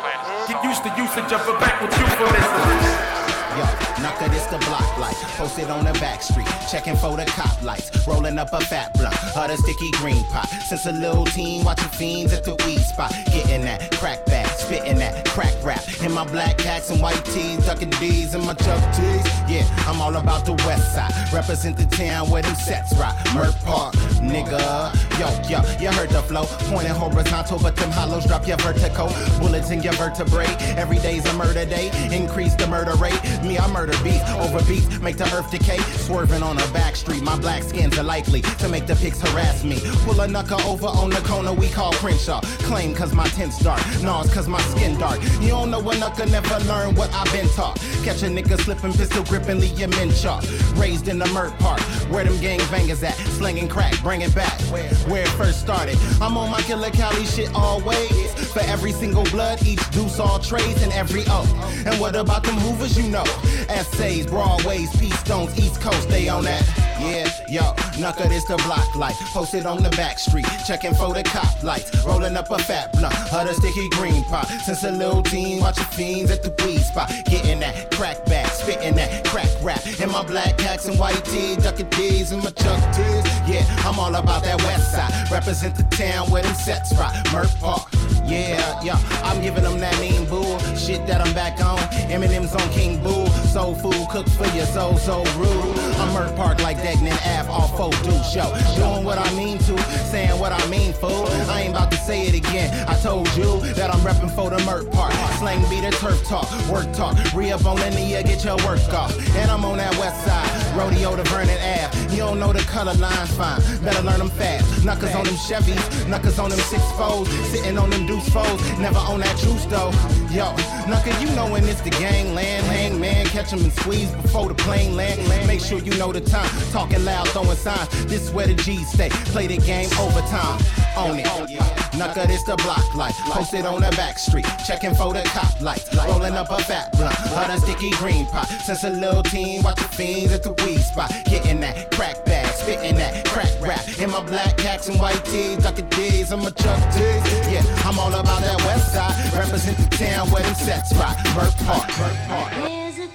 Get 0.48 0.64
used 0.64 0.84
to 0.84 0.94
usage 0.96 1.34
of 1.34 1.42
a 1.50 1.58
backward 1.58 1.90
euphemism. 1.90 3.24
Yo, 3.58 3.66
knucker 3.98 4.30
this 4.30 4.46
the 4.46 4.60
block 4.60 4.98
light. 5.00 5.16
Posted 5.38 5.72
on 5.72 5.84
the 5.84 5.94
back 5.94 6.22
street, 6.22 6.46
checking 6.70 6.96
for 6.96 7.18
the 7.18 7.26
cop 7.26 7.64
lights. 7.64 7.90
Rolling 8.08 8.38
up 8.38 8.54
a 8.54 8.62
fat 8.62 8.94
blunt, 8.94 9.16
or 9.36 9.48
the 9.48 9.58
sticky 9.58 9.90
green 9.94 10.24
pot. 10.26 10.48
Since 10.70 10.86
a 10.86 10.92
little 10.92 11.26
teen, 11.26 11.64
watching 11.64 11.90
fiends 11.90 12.32
at 12.32 12.44
the 12.44 12.54
weed 12.64 12.82
spot. 12.82 13.12
Getting 13.32 13.62
that 13.62 13.90
crack 13.94 14.24
back, 14.28 14.53
spitting 14.74 14.98
that 14.98 15.26
crack 15.30 15.54
rap. 15.64 15.84
In 16.02 16.12
my 16.12 16.26
black 16.26 16.60
hats 16.60 16.90
and 16.90 17.02
white 17.02 17.24
tees, 17.26 17.66
ducking 17.66 17.92
D's 17.92 18.34
and 18.34 18.46
my 18.46 18.54
chuck 18.54 18.82
tees. 18.96 19.26
Yeah, 19.48 19.66
I'm 19.88 20.02
all 20.02 20.16
about 20.16 20.46
the 20.46 20.54
west 20.66 20.94
side. 20.94 21.12
Represent 21.32 21.78
the 21.78 21.86
town 21.86 22.30
where 22.30 22.42
them 22.42 22.56
sets 22.56 22.94
rock. 22.98 23.16
Murk 23.34 23.56
Park, 23.64 23.94
nigga. 24.22 24.94
Yo, 25.20 25.28
yo, 25.50 25.60
you 25.80 25.92
heard 25.92 26.10
the 26.10 26.22
flow. 26.24 26.46
Pointing 26.72 26.94
horizontal, 26.94 27.60
but 27.60 27.76
them 27.76 27.92
hollows 27.92 28.26
drop 28.26 28.48
your 28.48 28.58
vertical. 28.58 29.10
Bullets 29.40 29.70
in 29.70 29.82
your 29.84 29.94
vertebrae. 29.94 30.54
Every 30.76 30.98
day's 30.98 31.26
a 31.26 31.34
murder 31.34 31.66
day. 31.66 31.92
Increase 32.12 32.56
the 32.56 32.68
murder 32.68 32.96
rate. 32.96 33.22
Me, 33.44 33.58
I 33.58 33.68
murder 33.72 33.98
beef 34.04 34.22
over 34.40 34.64
beef, 34.66 35.02
make 35.02 35.18
the 35.18 35.26
earth 35.36 35.52
decay. 35.52 35.78
Swerving 36.06 36.44
on 36.44 36.58
a 36.58 36.68
back 36.74 36.96
street, 36.96 37.22
my 37.22 37.38
black 37.38 37.64
skins 37.64 37.98
are 37.98 38.04
likely 38.04 38.42
to 38.42 38.68
make 38.68 38.88
the 38.88 38.96
pigs 38.96 39.22
harass 39.22 39.64
me. 39.64 39.80
Pull 40.06 40.20
a 40.20 40.28
knucker 40.28 40.60
over 40.66 40.88
on 40.88 41.10
the 41.10 41.22
corner 41.22 41.54
we 41.54 41.70
call 41.70 41.94
Crenshaw. 41.94 42.42
Claim 42.70 42.96
cause 42.96 43.14
my 43.14 43.28
tint's 43.30 43.60
dark, 43.60 43.82
Nas 44.02 44.34
cause 44.34 44.48
my 44.48 44.63
skin 44.72 44.98
dark. 45.00 45.22
You 45.42 45.50
don't 45.50 45.72
know 45.72 45.80
a 45.80 45.94
knucker 45.94 46.30
never 46.30 46.60
learn 46.66 46.96
what 46.96 47.14
I've 47.14 47.32
been 47.32 47.48
taught. 47.50 47.78
Catch 48.04 48.24
a 48.24 48.28
nigga 48.28 48.60
slipping, 48.60 48.94
pistol 48.94 49.24
gripping, 49.24 49.60
leave 49.60 49.80
your 49.80 49.90
men 49.90 50.12
chalk. 50.12 50.44
Raised 50.76 51.08
in 51.08 51.20
the 51.20 51.28
Murk 51.28 51.58
Park, 51.60 51.82
where 52.12 52.24
them 52.24 52.40
gang 52.42 52.60
bangers 52.72 53.04
at. 53.04 53.16
Slinging 53.38 53.68
crack, 53.68 54.02
bring 54.02 54.22
it 54.22 54.34
back, 54.36 54.60
where 54.72 55.24
it 55.24 55.30
first 55.30 55.60
started. 55.60 55.98
I'm 56.22 56.38
on 56.38 56.52
my 56.52 56.62
killer 56.62 56.90
Cali 56.90 57.26
shit 57.26 57.54
always. 57.54 58.34
For 58.54 58.62
every 58.62 58.92
single 58.92 59.24
blood, 59.26 59.66
each 59.66 59.90
deuce, 59.92 60.20
all 60.20 60.40
trades, 60.40 60.84
and 60.84 60.92
every 60.94 61.24
O. 61.28 61.84
And 61.86 62.00
what 62.00 62.16
about 62.16 62.44
them 62.44 62.56
hoovers, 62.56 62.98
you 62.98 63.10
know? 63.10 63.24
Essays, 63.68 64.28
Broadways, 64.28 64.96
Peace 64.98 65.18
Stones, 65.20 65.58
East 65.58 65.82
Coast, 65.82 66.08
they 66.10 66.30
on 66.30 66.44
that. 66.44 66.93
Yeah, 67.04 67.28
yo, 67.50 67.62
knucker 68.00 68.30
this 68.30 68.46
the 68.46 68.56
block 68.66 68.96
light. 68.96 69.16
Posted 69.34 69.66
on 69.66 69.84
the 69.84 69.90
back 69.92 70.18
street, 70.18 70.46
checking 70.66 70.94
for 70.94 71.14
the 71.14 71.22
cop 71.22 71.62
lights. 71.62 71.92
Rolling 72.06 72.38
up 72.38 72.50
a 72.50 72.58
fat 72.58 72.94
blunt, 72.94 73.14
other 73.34 73.54
sticky 73.54 73.90
green 73.90 74.24
pot. 74.24 74.48
Since 74.48 74.86
a 74.86 74.92
little 74.92 75.22
teen, 75.22 75.60
watching 75.60 75.84
fiends 75.84 76.32
at 76.32 76.44
the 76.44 76.54
weed 76.64 76.80
spot. 76.80 77.12
Getting 77.26 77.60
that 77.60 77.92
crack 77.92 78.26
back, 78.26 78.48
spitting 78.52 78.96
that 78.96 79.26
crack 79.26 79.50
rap. 79.62 79.86
In 80.00 80.12
my 80.12 80.24
black 80.24 80.58
hats 80.62 80.86
and 80.88 80.98
white 80.98 81.24
tee, 81.26 81.58
ducking 81.58 81.90
D's 81.90 82.32
and 82.32 82.42
my 82.42 82.52
chuck 82.52 82.82
tees. 82.96 83.26
Yeah, 83.50 83.66
I'm 83.86 84.00
all 84.00 84.16
about 84.16 84.44
that 84.44 84.64
west 84.64 84.94
side. 84.94 85.30
Represent 85.30 85.76
the 85.76 85.84
town 85.96 86.32
where 86.32 86.44
them 86.44 86.56
sets 86.56 86.94
rock. 86.98 87.14
Murk 87.34 87.50
Park. 87.60 87.90
Yeah, 88.26 88.82
yeah, 88.82 88.98
I'm 89.24 89.42
giving 89.42 89.64
them 89.64 89.80
that 89.80 90.00
mean 90.00 90.26
bull. 90.30 90.58
Shit 90.78 91.06
that 91.08 91.20
I'm 91.20 91.34
back 91.34 91.60
on. 91.60 91.78
Eminem's 92.08 92.56
on 92.56 92.70
King 92.72 93.04
Bull. 93.04 93.28
Soul 93.52 93.76
food 93.76 94.08
cooked 94.10 94.30
for 94.30 94.48
you, 94.56 94.64
so, 94.64 94.96
so 94.96 95.24
rude. 95.36 95.78
I'm 96.00 96.14
Murk 96.14 96.34
Park 96.38 96.64
like 96.64 96.82
Degnan 96.94 97.18
Ave 97.26 97.50
off 97.50 97.76
4 97.76 97.90
Deuce 98.04 98.32
Show. 98.32 98.54
Doing 98.76 99.04
what 99.04 99.18
I 99.18 99.28
mean 99.36 99.58
to, 99.60 99.78
saying 100.12 100.40
what 100.40 100.52
I 100.52 100.64
mean, 100.70 100.94
fool. 100.94 101.26
I 101.50 101.62
ain't 101.62 101.74
about 101.74 101.90
to 101.92 101.98
say 101.98 102.28
it 102.28 102.36
again. 102.36 102.70
I 102.88 102.96
told 103.00 103.28
you 103.36 103.60
that 103.74 103.90
I'm 103.94 104.00
repping 104.02 104.34
for 104.36 104.52
the 104.52 104.60
Murk 104.64 104.92
Park. 104.92 105.14
Slang 105.40 105.62
be 105.72 105.82
the 105.82 105.90
turf 105.98 106.24
talk, 106.26 106.48
work 106.70 106.92
talk. 106.94 107.18
Re 107.34 107.52
up 107.52 107.66
on 107.66 107.78
linear, 107.78 108.22
get 108.22 108.44
your 108.44 108.58
work 108.58 108.94
off. 108.94 109.12
And 109.36 109.50
I'm 109.50 109.66
on 109.66 109.78
that 109.78 109.92
west 109.98 110.24
side, 110.24 110.78
rodeo 110.78 111.16
to 111.16 111.24
Vernon 111.24 111.58
Ave. 111.58 112.14
You 112.14 112.20
don't 112.20 112.40
know 112.40 112.54
the 112.54 112.62
color 112.70 112.94
lines 112.94 113.34
fine, 113.34 113.60
better 113.84 114.04
learn 114.04 114.20
them 114.20 114.30
fast. 114.30 114.86
Knuckles 114.86 115.16
on 115.16 115.24
them 115.24 115.36
Chevys, 115.36 116.08
knuckles 116.08 116.38
on 116.38 116.52
them 116.52 116.60
six 116.60 116.84
foes. 116.92 117.28
Sitting 117.50 117.78
on 117.80 117.90
them 117.90 118.06
deuce 118.06 118.30
foes, 118.30 118.62
never 118.78 119.00
on 119.00 119.22
that 119.22 119.36
juice 119.38 119.66
though. 119.66 119.92
Yo, 120.30 120.54
Knuckle, 120.88 121.14
you 121.22 121.34
know 121.36 121.50
when 121.52 121.64
it's 121.66 121.82
the 121.82 121.90
gangland. 121.90 122.66
Hang 122.68 123.00
man, 123.00 123.26
catch 123.26 123.52
'em 123.52 123.64
and 123.64 123.74
squeeze 123.74 124.12
before 124.12 124.48
the 124.48 124.56
plane 124.56 124.96
land. 124.96 125.20
Make 125.48 125.62
sure 125.62 125.80
you 125.80 125.96
know 125.98 126.12
the 126.12 126.22
time. 126.22 126.50
Talking 126.84 127.06
loud, 127.06 127.30
throwing 127.30 127.56
signs. 127.56 128.06
This 128.08 128.30
where 128.32 128.46
the 128.46 128.56
G's 128.56 128.92
stay. 128.92 129.08
Play 129.32 129.48
the 129.48 129.56
game 129.56 129.88
overtime. 129.98 130.60
Own 130.98 131.18
it. 131.18 131.98
Knuckle, 131.98 132.28
this 132.28 132.44
the 132.44 132.58
block 132.58 132.94
light. 132.94 133.14
Posted 133.32 133.66
on 133.66 133.80
the 133.80 133.90
back 133.92 134.20
street. 134.20 134.46
Checking 134.68 134.94
for 134.94 135.14
the 135.14 135.24
cop 135.32 135.62
lights. 135.62 135.96
Rolling 135.96 136.34
up 136.34 136.52
a 136.52 136.62
fat 136.62 136.92
blunt. 136.92 137.16
a 137.16 137.58
sticky 137.58 137.92
green 137.92 138.26
pot. 138.26 138.48
Since 138.66 138.84
a 138.84 138.90
little 138.90 139.24
teen, 139.24 139.64
watch 139.64 139.78
the 139.78 139.88
fiends 139.96 140.34
at 140.34 140.44
the 140.44 140.52
weed 140.66 140.80
spot. 140.80 141.10
Getting 141.24 141.62
that 141.62 141.90
crack 141.92 142.26
bag. 142.26 142.54
Spitting 142.54 142.96
that 142.96 143.24
crack 143.28 143.54
rap. 143.62 143.88
In 143.98 144.12
my 144.12 144.22
black 144.22 144.58
cats 144.58 144.90
and 144.90 145.00
white 145.00 145.24
tees. 145.24 145.64
Ducky 145.64 145.84
D's. 145.84 146.34
I'm 146.34 146.42
a 146.42 146.52
Chuck 146.52 146.82
D's. 146.92 147.24
Yeah, 147.48 147.64
I'm 147.86 147.98
all 147.98 148.14
about 148.14 148.42
that 148.42 148.60
west 148.66 148.92
side. 148.92 149.16
Represent 149.34 149.78
the 149.78 149.88
town 149.96 150.30
where 150.32 150.44
them 150.44 150.56
sets 150.56 150.94
rock. 150.96 151.16
Murk 151.34 151.56
Park. 151.64 151.88
Murk 151.98 152.18
Park. 152.28 152.52
There's 152.56 153.00
a, 153.00 153.08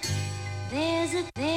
there's 0.70 1.14
a, 1.14 1.30
there's 1.34 1.47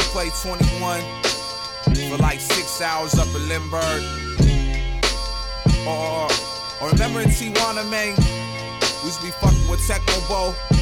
to 0.00 0.08
play 0.10 0.30
21 0.42 1.00
for 2.08 2.16
like 2.18 2.40
six 2.40 2.80
hours 2.80 3.14
up 3.14 3.28
in 3.34 3.48
Lindbergh? 3.48 4.02
Or, 5.86 6.28
or 6.80 6.90
remember 6.90 7.20
in 7.20 7.28
Tijuana, 7.28 7.88
man? 7.90 8.16
We 9.02 9.06
used 9.06 9.20
to 9.20 9.26
be 9.26 9.32
fucking 9.32 9.68
with 9.68 9.86
Techno 9.86 10.20
Bo. 10.28 10.79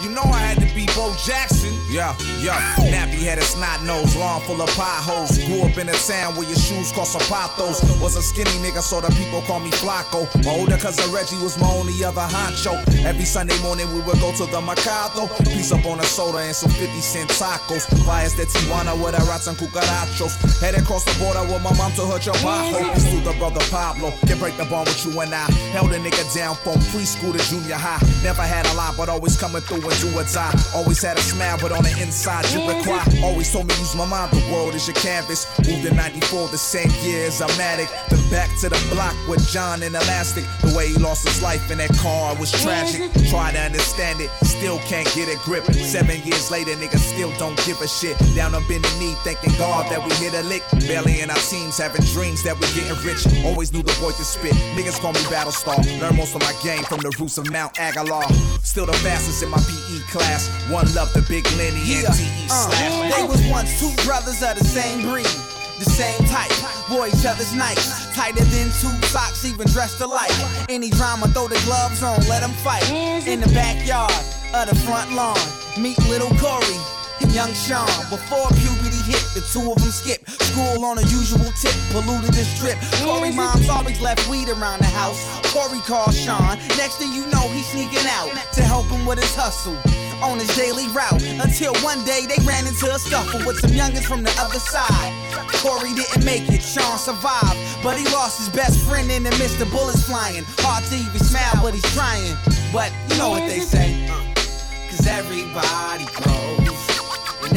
You 0.00 0.10
know 0.10 0.22
I 0.22 0.38
had 0.38 0.62
to 0.62 0.74
be 0.74 0.86
Bo 0.94 1.10
Jackson. 1.18 1.74
Yeah, 1.90 2.14
yeah. 2.38 2.54
Nappy 2.94 3.18
had 3.26 3.38
a 3.38 3.42
snot 3.42 3.82
nose, 3.82 4.14
lawn 4.14 4.40
full 4.42 4.62
of 4.62 4.70
potholes. 4.78 5.42
Grew 5.46 5.62
up 5.66 5.76
in 5.76 5.88
a 5.88 5.98
town 6.06 6.36
where 6.36 6.46
your 6.46 6.56
shoes 6.56 6.92
cost 6.92 7.18
zapatos. 7.18 7.82
Was 8.00 8.14
a 8.14 8.22
skinny 8.22 8.54
nigga, 8.62 8.78
so 8.78 9.00
the 9.00 9.10
people 9.18 9.42
call 9.42 9.58
me 9.58 9.70
Flacco. 9.70 10.30
My 10.44 10.54
older 10.54 10.76
cousin 10.76 11.10
Reggie 11.12 11.42
was 11.42 11.58
my 11.58 11.66
only 11.66 11.92
other 12.04 12.22
honcho. 12.22 12.78
Every 13.04 13.24
Sunday 13.24 13.58
morning 13.60 13.90
we 13.92 14.00
would 14.06 14.20
go 14.20 14.30
to 14.38 14.46
the 14.46 14.60
Mercado. 14.60 15.26
Piece 15.50 15.72
up 15.72 15.84
on 15.84 15.98
a 15.98 16.04
soda 16.04 16.38
and 16.38 16.54
some 16.54 16.70
50 16.70 17.00
cent 17.00 17.30
tacos. 17.30 17.90
Flyers 18.04 18.34
de 18.34 18.46
Tijuana 18.46 18.94
with 19.02 19.18
a 19.18 19.22
rats 19.26 19.48
and 19.48 19.58
cucarachos. 19.58 20.38
Head 20.60 20.78
across 20.78 21.02
the 21.04 21.18
border 21.18 21.42
with 21.50 21.62
my 21.62 21.74
mom 21.74 21.90
to 21.98 22.06
her 22.06 22.22
Chabajo. 22.22 22.86
Through 23.10 23.26
the 23.26 23.34
brother 23.38 23.64
Pablo. 23.66 24.12
Can 24.30 24.38
break 24.38 24.56
the 24.58 24.64
bond 24.66 24.86
with 24.86 25.04
you 25.06 25.18
and 25.20 25.34
I. 25.34 25.50
Held 25.74 25.90
a 25.90 25.98
nigga 25.98 26.22
down 26.36 26.54
from 26.54 26.78
preschool 26.94 27.34
to 27.34 27.42
junior 27.50 27.74
high. 27.74 27.98
Never 28.22 28.42
had 28.42 28.62
a 28.70 28.74
lot, 28.74 28.96
but 28.96 29.08
always 29.08 29.36
coming 29.36 29.62
through 29.62 29.87
do 30.00 30.08
or 30.18 30.24
die. 30.24 30.54
Always 30.74 31.02
had 31.02 31.16
a 31.16 31.20
smile, 31.20 31.58
but 31.60 31.72
on 31.72 31.82
the 31.82 31.94
inside 32.00 32.44
you 32.52 32.66
require. 32.68 33.02
Always 33.22 33.50
told 33.50 33.68
me 33.68 33.74
use 33.78 33.94
my 33.94 34.06
mind, 34.06 34.32
the 34.32 34.52
world 34.52 34.74
is 34.74 34.86
your 34.86 34.96
canvas. 34.96 35.46
Moved 35.66 35.86
in 35.86 35.96
94, 35.96 36.48
the 36.48 36.58
same 36.58 36.90
year 37.02 37.26
as 37.26 37.40
Matic. 37.58 37.88
Then 38.08 38.30
back 38.30 38.50
to 38.60 38.68
the 38.68 38.80
block 38.92 39.14
with 39.28 39.46
John 39.48 39.82
and 39.82 39.94
Elastic. 39.94 40.44
The 40.62 40.74
way 40.76 40.88
he 40.88 40.98
lost 40.98 41.26
his 41.26 41.42
life 41.42 41.70
in 41.70 41.78
that 41.78 41.94
car 41.98 42.36
was 42.36 42.50
tragic. 42.52 43.10
Try 43.30 43.52
to 43.52 43.60
understand 43.60 44.20
it, 44.20 44.30
still 44.42 44.78
can't 44.90 45.08
get 45.14 45.28
a 45.28 45.38
grip. 45.44 45.64
Seven 45.64 46.20
years 46.22 46.50
later, 46.50 46.72
niggas 46.72 47.04
still 47.14 47.32
don't 47.38 47.56
give 47.64 47.80
a 47.80 47.88
shit. 47.88 48.16
Down 48.34 48.54
on 48.54 48.66
bending 48.68 48.98
knee, 48.98 49.14
thanking 49.24 49.52
God 49.58 49.90
that 49.90 50.02
we 50.04 50.12
hit 50.16 50.34
a 50.34 50.42
lick. 50.48 50.62
Barely 50.86 51.20
in 51.20 51.30
our 51.30 51.42
teams, 51.48 51.78
having 51.78 52.04
dreams 52.12 52.42
that 52.44 52.54
we're 52.54 52.72
getting 52.74 52.98
rich. 53.04 53.26
Always 53.44 53.72
knew 53.72 53.82
the 53.82 53.96
boy 54.00 54.12
could 54.12 54.26
spit. 54.26 54.52
Niggas 54.76 55.00
call 55.00 55.12
me 55.12 55.20
Battlestar. 55.30 55.78
Learn 56.00 56.16
most 56.16 56.34
of 56.34 56.42
my 56.42 56.54
game 56.62 56.84
from 56.84 57.00
the 57.00 57.14
roots 57.18 57.38
of 57.38 57.50
Mount 57.50 57.78
Aguilar. 57.78 58.28
Still 58.62 58.86
the 58.86 58.92
fastest 58.94 59.42
in 59.42 59.50
my 59.50 59.58
PE 59.78 60.00
class. 60.10 60.48
One 60.70 60.92
love, 60.94 61.12
the 61.12 61.22
big 61.22 61.46
Lenny 61.56 61.78
and 61.78 61.88
Yeah, 61.88 62.12
DE 62.12 62.46
uh, 62.50 62.70
slash. 62.70 63.14
they 63.14 63.24
was 63.24 63.42
once 63.50 63.78
two 63.80 63.90
brothers 64.04 64.42
of 64.42 64.58
the 64.58 64.64
same 64.64 65.02
breed, 65.02 65.26
the 65.78 65.86
same 65.88 66.18
type. 66.26 66.50
Boy, 66.88 67.08
each 67.08 67.26
other's 67.26 67.54
nice, 67.54 68.12
tighter 68.14 68.44
than 68.44 68.68
two 68.80 68.92
socks, 69.08 69.44
even 69.44 69.66
dressed 69.68 70.00
alike. 70.00 70.32
Any 70.68 70.90
drama, 70.90 71.28
throw 71.28 71.48
the 71.48 71.60
gloves 71.64 72.02
on, 72.02 72.18
let 72.28 72.40
them 72.40 72.52
fight. 72.64 72.88
In 73.26 73.40
the 73.40 73.48
backyard 73.48 74.12
of 74.54 74.68
the 74.68 74.74
front 74.86 75.12
lawn, 75.12 75.36
meet 75.78 75.98
little 76.08 76.30
Corey 76.38 76.78
and 77.20 77.30
young 77.32 77.52
Sean. 77.54 77.86
Before 78.10 78.48
puberty 78.56 78.77
the 79.38 79.46
two 79.54 79.70
of 79.70 79.78
them 79.78 79.94
skip 79.94 80.18
school 80.50 80.84
on 80.84 80.98
a 80.98 81.06
usual 81.06 81.46
tip, 81.54 81.74
polluted 81.94 82.34
the 82.34 82.42
strip. 82.42 82.74
Corey 83.06 83.30
mom's 83.30 83.68
always 83.68 84.00
left 84.00 84.26
weed 84.28 84.48
around 84.48 84.80
the 84.82 84.90
house. 84.90 85.22
Corey 85.54 85.78
called 85.86 86.14
Sean. 86.14 86.58
Next 86.74 86.98
thing 86.98 87.12
you 87.14 87.22
know, 87.30 87.46
he's 87.54 87.66
sneaking 87.70 88.06
out 88.10 88.34
to 88.54 88.62
help 88.62 88.86
him 88.90 89.06
with 89.06 89.22
his 89.22 89.34
hustle 89.34 89.78
on 90.18 90.42
his 90.42 90.50
daily 90.58 90.90
route 90.90 91.22
until 91.46 91.72
one 91.86 92.02
day 92.02 92.26
they 92.26 92.42
ran 92.42 92.66
into 92.66 92.90
a 92.90 92.98
scuffle 92.98 93.38
with 93.46 93.62
some 93.62 93.70
youngins 93.70 94.02
from 94.02 94.24
the 94.24 94.34
other 94.42 94.58
side. 94.58 95.14
Corey 95.62 95.94
didn't 95.94 96.24
make 96.24 96.50
it, 96.50 96.62
Sean 96.62 96.98
survived, 96.98 97.58
but 97.82 97.94
he 97.96 98.04
lost 98.10 98.42
his 98.42 98.48
best 98.50 98.82
friend 98.82 99.06
in 99.10 99.22
the 99.22 99.30
midst 99.38 99.60
of 99.60 99.70
bullets 99.70 100.02
flying. 100.02 100.42
Hard 100.66 100.82
to 100.90 100.96
even 100.98 101.22
smile, 101.22 101.62
but 101.62 101.74
he's 101.74 101.86
trying. 101.94 102.34
But 102.72 102.90
you 103.06 103.18
know 103.18 103.30
what 103.30 103.46
they 103.46 103.60
say, 103.60 104.08
uh, 104.10 104.18
cause 104.90 105.06
everybody 105.06 106.06
grows 106.18 106.67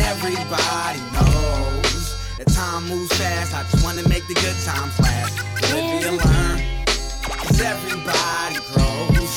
everybody 0.02 1.00
knows 1.14 2.38
that 2.38 2.48
time 2.48 2.88
moves 2.88 3.16
fast. 3.18 3.54
I 3.54 3.64
just 3.64 3.84
wanna 3.84 4.08
make 4.08 4.28
the 4.28 4.34
good 4.36 4.58
times 4.66 5.00
last. 5.00 5.38
Live 5.72 6.06
and 6.10 6.18
learn, 6.18 6.58
cause 7.38 7.62
everybody 7.62 8.58
grows 8.74 9.34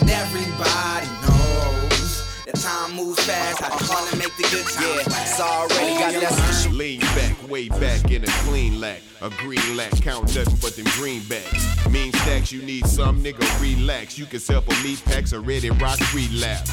and 0.00 0.10
everybody 0.10 1.06
knows 1.24 2.44
that 2.46 2.56
time 2.56 2.96
moves 2.96 3.20
fast. 3.24 3.62
I 3.62 3.68
just 3.78 3.90
wanna 3.92 4.16
make 4.16 4.34
the 4.36 4.48
good 4.50 4.66
times 4.66 5.06
last. 5.08 5.32
It's 5.32 5.40
already 5.40 5.94
got 5.98 6.12
that 6.20 6.50
Lean 6.72 7.00
back, 7.00 7.36
way 7.48 7.68
back 7.68 8.10
in 8.10 8.24
a 8.24 8.32
clean 8.44 8.80
lack. 8.80 9.02
A 9.20 9.28
green 9.28 9.76
lack, 9.76 9.90
count 10.00 10.34
nothing 10.34 10.56
but 10.62 10.76
them 10.76 10.86
greenbacks. 10.96 11.90
Mean 11.90 12.12
stacks, 12.12 12.50
you 12.50 12.62
need 12.62 12.86
some 12.86 13.22
nigga, 13.22 13.44
relax. 13.60 14.18
You 14.18 14.24
can 14.24 14.40
sell 14.40 14.62
for 14.62 14.72
meat 14.82 15.02
packs 15.04 15.32
or 15.34 15.40
ready 15.40 15.68
rock 15.70 15.98
relapse. 16.14 16.72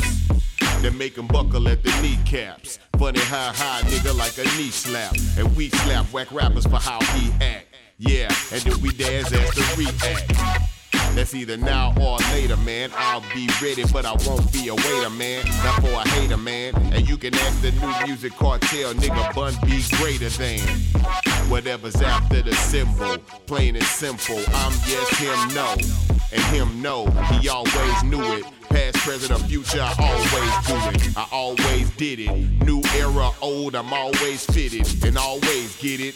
That 0.81 0.93
make 0.95 1.17
'em 1.17 1.27
buckle 1.27 1.67
at 1.67 1.83
the 1.83 1.91
kneecaps. 2.01 2.79
Funny 2.97 3.19
how 3.19 3.51
high, 3.51 3.81
nigga, 3.83 4.15
like 4.15 4.37
a 4.37 4.43
knee 4.57 4.69
slap. 4.69 5.15
And 5.37 5.55
we 5.55 5.69
slap 5.69 6.05
whack 6.13 6.31
rappers 6.31 6.65
for 6.65 6.77
how 6.77 6.99
he 7.15 7.31
act. 7.41 7.67
Yeah, 7.97 8.33
and 8.51 8.61
then 8.61 8.79
we 8.81 8.89
dance 8.91 9.31
as 9.31 9.49
the 9.55 9.63
react. 9.75 10.31
That's 11.15 11.33
either 11.33 11.57
now 11.57 11.95
or 11.99 12.19
later, 12.31 12.57
man. 12.57 12.91
I'll 12.95 13.23
be 13.33 13.49
ready, 13.59 13.83
but 13.91 14.05
I 14.05 14.13
won't 14.27 14.51
be 14.53 14.67
a 14.67 14.75
waiter, 14.75 15.09
man. 15.09 15.43
Not 15.63 15.81
for 15.81 15.89
a 15.89 16.07
hater, 16.09 16.37
man. 16.37 16.75
And 16.93 17.09
you 17.09 17.17
can 17.17 17.33
ask 17.33 17.59
the 17.61 17.71
new 17.71 18.05
music 18.05 18.33
cartel, 18.33 18.93
nigga. 18.93 19.33
Bun 19.33 19.55
B 19.65 19.83
greater 19.97 20.29
than 20.29 20.59
whatever's 21.49 21.99
after 22.03 22.43
the 22.43 22.53
symbol. 22.53 23.17
Plain 23.47 23.77
and 23.77 23.85
simple. 23.85 24.37
I'm 24.53 24.73
yes, 24.85 25.09
him 25.17 25.55
no, 25.55 25.75
and 26.31 26.41
him 26.43 26.81
know 26.81 27.05
He 27.39 27.49
always 27.49 28.03
knew 28.03 28.21
it. 28.33 28.45
Past, 28.69 28.97
present, 28.97 29.31
or 29.31 29.43
future, 29.47 29.81
I 29.81 29.95
always 29.99 30.67
do 30.67 31.09
it. 31.09 31.17
I 31.17 31.27
always 31.31 31.89
did 31.91 32.19
it. 32.19 32.31
New 32.65 32.81
era, 32.95 33.31
old, 33.41 33.75
I'm 33.75 33.93
always 33.93 34.45
fitted 34.45 34.85
and 35.05 35.17
always 35.17 35.77
get 35.77 36.01
it. 36.01 36.15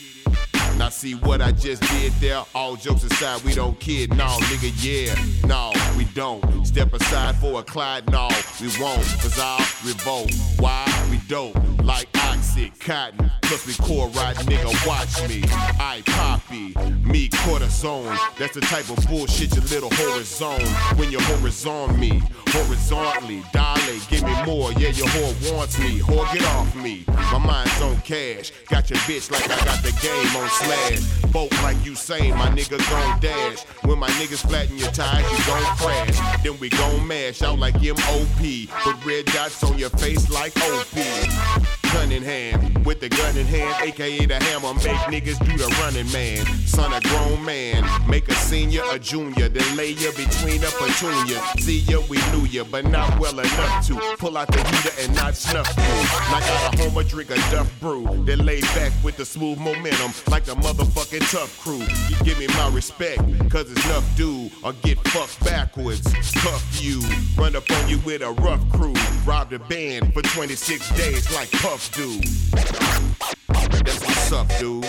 Now 0.78 0.90
see 0.90 1.14
what 1.14 1.42
I 1.42 1.52
just 1.52 1.82
did 1.84 2.12
there? 2.14 2.44
All 2.56 2.76
jokes 2.76 3.04
aside, 3.04 3.44
we 3.44 3.54
don't 3.54 3.80
kid, 3.80 4.10
no, 4.16 4.26
nigga, 4.50 4.72
yeah. 4.82 5.16
No, 5.48 5.72
we 5.98 6.06
don't. 6.14 6.66
Step 6.66 6.94
aside 6.94 7.36
for 7.36 7.60
a 7.60 7.64
Clyde, 7.64 8.10
no, 8.12 8.28
we 8.60 8.68
won't. 8.80 9.04
Cause 9.22 9.40
I'll 9.40 9.60
revolt. 9.86 10.32
Why? 10.60 10.86
We 11.10 11.18
dope. 11.32 11.56
Like 11.82 12.10
oxy, 12.18 12.74
cotton. 12.82 13.32
Plus 13.44 13.66
we 13.66 13.74
core 13.86 14.10
right, 14.10 14.36
nigga, 14.48 14.72
watch 14.86 15.28
me. 15.30 15.42
I 15.80 16.04
poppy, 16.06 16.74
me 17.04 17.30
cortisone. 17.30 18.18
That's 18.38 18.54
the 18.54 18.62
type 18.62 18.90
of 18.90 19.06
bullshit 19.08 19.56
your 19.56 19.64
little 19.66 19.90
horizon. 19.90 20.62
When 20.98 21.10
you're 21.10 21.22
horizon 21.22 21.98
me, 21.98 22.22
horizontally, 22.48 23.44
dilate, 23.54 24.06
give 24.10 24.24
me 24.24 24.34
more. 24.46 24.74
Yeah, 24.74 24.90
your 24.90 25.08
whore 25.08 25.54
wants 25.54 25.80
me. 25.80 26.00
Whore, 26.00 26.32
get 26.34 26.44
off 26.48 26.76
me. 26.76 27.06
My 27.08 27.38
mind's 27.38 27.82
on 27.82 27.96
cash. 28.02 28.52
Got 28.68 28.90
your 28.90 29.00
bitch 29.00 29.32
like 29.32 29.44
I 29.50 29.66
got 29.66 29.82
the 29.84 29.92
game 30.02 30.36
on 30.36 30.50
slash. 30.50 31.22
Boat 31.32 31.52
like 31.64 31.84
you 31.86 31.96
saying, 31.96 32.36
my 32.36 32.50
nigga 32.50 32.78
gon' 32.90 33.20
dash. 33.22 33.64
When 33.86 34.00
my 34.00 34.10
niggas 34.20 34.46
flatten 34.48 34.78
your 34.78 34.92
tires, 34.92 35.30
you 35.32 35.46
gon' 35.46 35.64
crash. 35.78 36.44
Then 36.44 36.60
we 36.60 36.70
gon' 36.70 37.08
mash 37.08 37.42
out 37.42 37.58
like 37.58 37.76
MOP. 37.76 38.68
Put 38.84 39.06
red 39.06 39.26
dots 39.26 39.64
on 39.64 39.78
your 39.78 39.90
face 39.92 40.30
like 40.30 40.56
OP. 40.58 41.21
Thank 41.22 41.76
you. 41.76 41.81
Cunningham 41.92 42.84
with 42.86 43.02
the 43.02 43.10
gun 43.10 43.38
in 43.38 43.46
hand, 43.46 43.76
aka 43.84 44.26
the 44.26 44.36
hammer, 44.36 44.74
make 44.76 45.24
niggas 45.24 45.38
do 45.46 45.58
the 45.58 45.68
running 45.82 46.10
man. 46.12 46.46
Son 46.66 46.94
of 46.94 47.04
grown 47.04 47.44
man, 47.44 47.84
make 48.10 48.28
a 48.30 48.34
senior 48.34 48.82
a 48.92 48.98
junior, 48.98 49.50
then 49.50 49.76
lay 49.76 49.92
you 49.92 50.10
between 50.14 50.64
a 50.64 50.72
petunia. 50.80 51.42
See 51.60 51.80
ya, 51.80 52.00
we 52.10 52.18
knew 52.32 52.46
ya, 52.46 52.64
but 52.72 52.86
not 52.86 53.20
well 53.20 53.38
enough 53.38 53.88
to 53.88 53.96
pull 54.18 54.38
out 54.38 54.48
the 54.48 54.64
heater 54.64 54.92
and 55.02 55.14
not 55.16 55.36
snuff 55.36 55.68
through. 55.74 56.32
Like 56.32 56.44
got 56.48 56.74
a 56.74 56.78
homer, 56.82 57.04
drink 57.04 57.30
a 57.30 57.36
Duff 57.52 57.70
brew, 57.82 58.06
then 58.24 58.46
lay 58.46 58.62
back 58.62 58.94
with 59.04 59.18
the 59.18 59.26
smooth 59.26 59.60
momentum, 59.60 60.14
like 60.30 60.46
the 60.46 60.56
motherfucking 60.56 61.30
tough 61.30 61.60
crew. 61.60 61.84
You 62.10 62.16
give 62.24 62.40
me 62.40 62.48
my 62.48 62.70
respect, 62.70 63.22
cause 63.50 63.70
it's 63.70 63.84
enough 63.86 64.08
do, 64.16 64.50
or 64.64 64.72
get 64.84 64.98
fucked 65.10 65.44
backwards. 65.44 66.02
Cuff 66.36 66.82
you, 66.82 67.02
run 67.38 67.56
up 67.56 67.70
on 67.70 67.90
you 67.90 68.00
with 68.00 68.22
a 68.22 68.32
rough 68.32 68.64
crew, 68.72 68.94
rob 69.26 69.50
the 69.50 69.60
band 69.60 70.14
for 70.14 70.22
26 70.22 70.90
days 70.96 71.30
like 71.36 71.52
Puff 71.52 71.81
do. 71.90 72.20
That's 72.52 74.06
what's 74.06 74.32
up, 74.32 74.48
dude. 74.60 74.86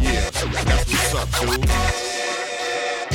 Yeah, 0.00 0.30
that's 0.30 0.44
what's 0.44 1.14
up, 1.14 1.28
dude. 1.40 1.68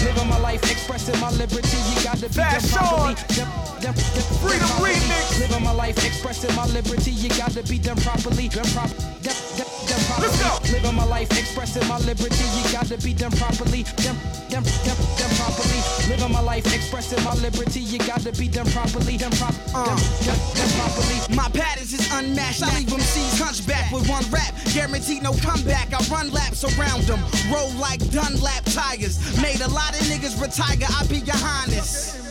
Living 0.04 0.28
my 0.30 0.40
life, 0.40 0.64
expressing 0.70 1.20
my 1.20 1.30
liberty. 1.32 1.78
You 1.94 2.04
got 2.04 2.18
to 2.18 2.28
be 2.30 2.36
done 2.36 2.62
properly. 2.70 3.16
Dem- 3.36 3.48
dem- 3.82 3.94
dem- 3.94 4.30
Freedom 4.42 4.70
remix. 4.82 5.40
Living 5.40 5.64
my 5.64 5.72
life, 5.72 5.98
expressing 6.06 6.54
my 6.56 6.66
liberty. 6.68 7.12
You 7.12 7.30
got 7.30 7.52
to 7.52 7.64
be 7.64 7.78
done 7.78 7.98
properly. 8.02 8.48
Done 8.50 8.66
prop- 8.74 8.90
dem- 9.22 9.36
dem- 9.58 9.68
dem- 9.88 10.04
properly. 10.08 10.72
Living 10.72 10.96
my 10.96 11.06
life, 11.06 11.30
expressing 11.38 11.88
my 11.88 11.98
liberty. 12.00 12.44
You 12.58 12.72
got 12.72 12.88
to 12.88 12.98
be 12.98 13.14
done 13.14 13.32
properly. 13.32 13.84
Dem- 14.02 14.18
dem- 14.50 14.64
dem- 14.64 14.98
dem- 15.18 15.36
properly. 15.38 15.81
Living 16.10 16.32
my 16.32 16.42
life, 16.42 16.66
expressing 16.74 17.24
my 17.24 17.34
liberty. 17.36 17.80
You 17.80 18.00
got 18.00 18.22
to 18.22 18.32
be 18.34 18.48
done 18.48 18.70
properly. 18.72 19.18
Done 19.18 19.32
prop- 19.32 19.56
uh. 19.74 19.96
dem- 20.26 20.70
properly. 20.80 21.36
My 21.36 21.50
patterns 21.50 21.94
is 21.94 22.12
unmatched. 22.14 22.64
I 22.64 22.78
leave 22.78 22.90
them 22.90 23.00
seas 23.00 23.40
hunchback 23.40 23.92
with 23.92 24.08
one 24.10 24.24
rap. 24.32 24.54
Guaranteed 24.74 25.24
no 25.24 25.34
comeback. 25.34 25.94
I 25.94 26.04
run 26.14 26.32
laps 26.32 26.64
around 26.64 27.04
them. 27.04 27.20
Roll 27.54 27.72
like 27.80 28.00
Dunlop 28.12 28.64
tires. 28.66 29.20
Made 29.42 29.62
a 29.62 29.70
lot 29.70 29.92
of 29.94 30.06
niggas 30.08 30.40
retire. 30.42 30.78
I 30.90 31.06
be 31.08 31.20
your 31.20 31.36
highness. 31.38 32.31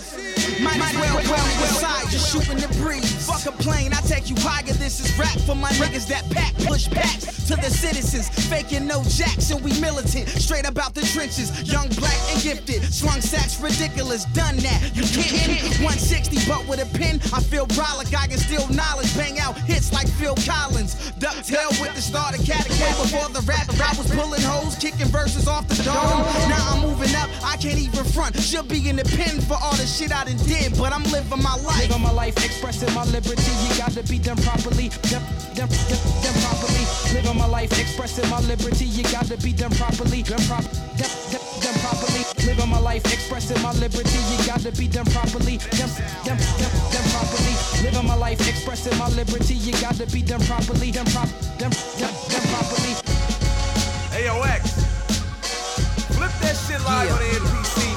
Might 0.63 0.81
as 0.81 0.95
well, 0.97 1.15
well, 1.15 1.25
well, 1.27 1.67
side, 1.81 2.09
just 2.11 2.33
shooting 2.33 2.59
the 2.59 2.69
breeze. 2.81 3.27
Fuck 3.27 3.47
a 3.47 3.53
plane, 3.63 3.93
I 3.93 4.01
take 4.03 4.29
you 4.29 4.37
higher. 4.39 4.73
This 4.75 5.01
is 5.01 5.19
rap 5.19 5.39
for 5.47 5.55
my 5.55 5.71
niggas 5.81 6.07
that 6.09 6.29
pack, 6.31 6.55
push 6.67 6.89
packs 6.89 7.47
to 7.49 7.57
the 7.57 7.71
citizens. 7.71 8.29
Faking 8.49 8.87
no 8.87 9.03
Jackson, 9.05 9.63
we 9.63 9.79
militant. 9.81 10.29
Straight 10.29 10.69
about 10.69 10.95
the 10.95 11.03
trenches, 11.03 11.51
young, 11.71 11.89
black, 12.01 12.19
and 12.33 12.43
gifted. 12.43 12.83
Slung 12.83 13.21
sacks, 13.21 13.61
ridiculous, 13.61 14.25
done 14.37 14.57
that. 14.59 14.81
You 14.95 15.03
kidding? 15.03 15.63
160, 15.83 16.49
but 16.49 16.67
with 16.69 16.81
a 16.81 16.99
pen, 16.99 17.21
I 17.33 17.41
feel 17.41 17.67
like 17.97 18.15
I 18.15 18.27
can 18.27 18.39
steal 18.39 18.67
knowledge. 18.69 19.15
Bang 19.17 19.39
out 19.39 19.57
hits 19.59 19.93
like 19.93 20.09
Phil 20.09 20.35
Collins. 20.47 20.95
Ducktail 21.19 21.71
with 21.81 21.95
the 21.95 22.03
starter 22.03 22.43
category 22.43 22.93
before 23.03 23.29
the 23.31 23.43
rap. 23.47 23.69
I 23.81 23.95
was 23.97 24.09
pulling 24.11 24.43
hoes, 24.43 24.77
kicking 24.77 25.09
verses 25.09 25.49
off 25.49 25.67
the 25.69 25.83
dome. 25.83 26.25
Now 26.49 26.61
I'm 26.71 26.81
moving 26.81 27.15
up, 27.17 27.29
I 27.45 27.57
can't 27.57 27.79
even 27.79 28.00
front. 28.21 28.37
Should 28.41 28.69
be 28.69 28.89
in 28.89 28.97
the 28.97 29.05
pen 29.17 29.41
for 29.41 29.57
all 29.57 29.75
the 29.81 29.87
shit 29.87 30.13
I 30.13 30.25
done 30.25 30.37
did, 30.45 30.77
but 30.77 30.93
I'm 30.93 31.05
living 31.05 31.43
my 31.43 31.57
life. 31.65 31.81
Living 31.81 32.03
my 32.03 32.13
life, 32.13 32.37
expressing 32.45 32.93
my 32.93 33.05
liberty. 33.05 33.53
You 33.65 33.71
got 33.81 33.93
to 33.97 34.03
be 34.05 34.19
done 34.19 34.37
properly. 34.45 34.89
Done, 35.09 35.25
done, 35.57 35.71
done, 35.89 36.03
done 36.25 36.37
properly. 36.45 36.85
Living 37.17 37.39
my 37.39 37.47
life, 37.47 37.73
expressing 37.81 38.29
my 38.29 38.41
liberty. 38.41 38.85
You 38.85 39.05
got 39.05 39.27
to 39.33 39.37
be 39.41 39.53
done 39.53 39.73
properly. 39.73 40.23
Done, 40.23 40.43
prop, 40.45 40.65
done, 41.01 41.13
done, 41.33 41.45
done 41.65 41.77
properly. 41.81 42.23
Living 42.45 42.69
my 42.69 42.81
life, 42.81 43.05
expressing 43.09 43.61
my 43.63 43.73
liberty. 43.81 44.21
You 44.31 44.39
got 44.47 44.61
to 44.61 44.73
be 44.73 44.87
done 44.89 45.07
properly. 45.17 45.57
Done, 45.81 45.93
done, 46.27 46.41
done, 46.61 46.75
done 46.93 47.07
properly. 47.15 47.55
Living 47.83 48.07
my 48.07 48.17
life, 48.17 48.41
expressing 48.49 48.97
my 48.99 49.09
liberty. 49.17 49.55
You 49.55 49.73
got 49.81 49.95
to 49.97 50.07
be 50.07 50.21
done 50.23 50.43
properly. 50.45 50.91
Done, 50.91 51.07
prop, 51.15 51.29
done, 51.59 51.73
done, 51.97 52.15
done 52.29 52.47
properly. 52.53 52.93
AOX. 54.13 54.63
Flip 56.17 56.33
that 56.43 56.57
shit 56.67 56.81
live 56.85 57.09
Yeah. 57.09 57.15
on 57.15 57.21
the 57.21 57.31
MPC, 57.41 57.77
man. 57.81 57.89
You 57.89 57.89
are 57.89 57.90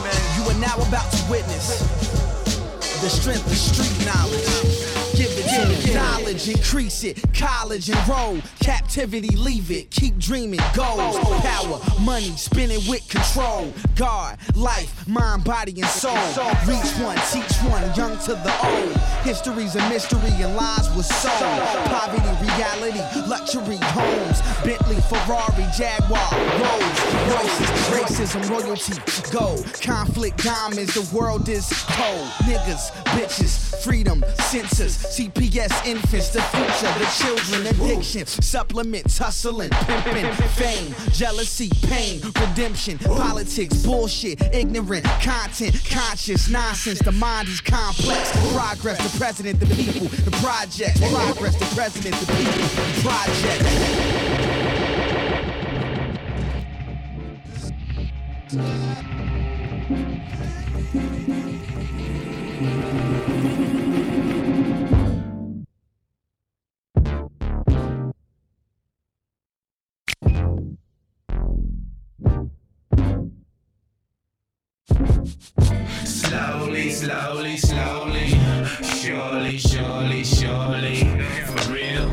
now 0.63 0.75
about 0.87 1.11
to 1.11 1.29
witness 1.29 1.79
the 3.01 3.09
strength 3.09 3.45
of 3.47 3.57
street 3.57 4.05
knowledge. 4.05 4.82
Knowledge, 5.53 6.49
increase 6.49 7.03
it. 7.03 7.21
College 7.33 7.89
enroll. 7.89 8.39
Captivity, 8.59 9.35
leave 9.35 9.69
it. 9.69 9.91
Keep 9.91 10.17
dreaming. 10.17 10.59
Goals, 10.73 11.17
power, 11.41 11.79
money, 12.01 12.31
spinning 12.37 12.81
with 12.89 13.07
control. 13.07 13.71
God, 13.95 14.37
life, 14.55 15.07
mind, 15.07 15.43
body, 15.43 15.73
and 15.79 15.85
soul. 15.85 16.15
Reach 16.65 16.91
one, 16.97 17.17
teach 17.31 17.55
one, 17.69 17.83
young 17.95 18.17
to 18.25 18.33
the 18.33 18.53
old. 18.65 18.97
History's 19.23 19.75
a 19.75 19.89
mystery 19.89 20.31
and 20.41 20.55
lies 20.55 20.89
was 20.95 21.07
sold. 21.07 21.61
Poverty, 21.85 22.23
reality, 22.45 23.01
luxury 23.27 23.77
homes. 23.77 24.41
Bentley, 24.63 24.99
Ferrari, 25.01 25.67
Jaguar, 25.77 26.31
Rolls, 26.61 26.99
Royces, 27.29 27.69
racism, 27.93 28.49
royalty, 28.49 28.93
gold. 29.31 29.65
Conflict, 29.81 30.43
diamonds, 30.43 30.95
the 30.95 31.15
world 31.15 31.47
is 31.47 31.67
cold. 31.89 32.27
Niggas, 32.47 32.91
bitches, 33.13 33.83
freedom, 33.83 34.23
census, 34.39 35.15
CPS, 35.43 35.85
infants, 35.85 36.29
the 36.29 36.41
future, 36.41 36.93
the 36.99 37.05
children, 37.17 37.67
addiction, 37.67 38.25
supplements, 38.25 39.17
hustling, 39.17 39.69
pimping, 39.71 40.31
fame, 40.51 40.95
jealousy, 41.11 41.69
pain, 41.87 42.21
redemption, 42.39 42.97
politics, 42.97 43.85
bullshit, 43.85 44.41
ignorant, 44.53 45.03
content, 45.21 45.75
conscious, 45.89 46.49
nonsense. 46.49 46.99
The 46.99 47.11
mind 47.11 47.49
is 47.49 47.59
complex. 47.59 48.31
Progress, 48.53 49.11
the 49.11 49.19
president, 49.19 49.59
the 49.59 49.65
people, 49.75 50.07
the 50.07 50.31
project. 50.37 51.01
Progress, 51.11 51.57
the 51.57 51.75
president, 51.75 52.15
the 52.15 52.33
people, 52.33 52.53
the 52.53 53.01
project. 58.53 59.02
Slowly, 76.93 77.57
slowly, 77.57 78.29
surely, 78.83 79.57
surely, 79.57 80.23
surely, 80.23 80.99
for 81.43 81.73
real. 81.73 82.09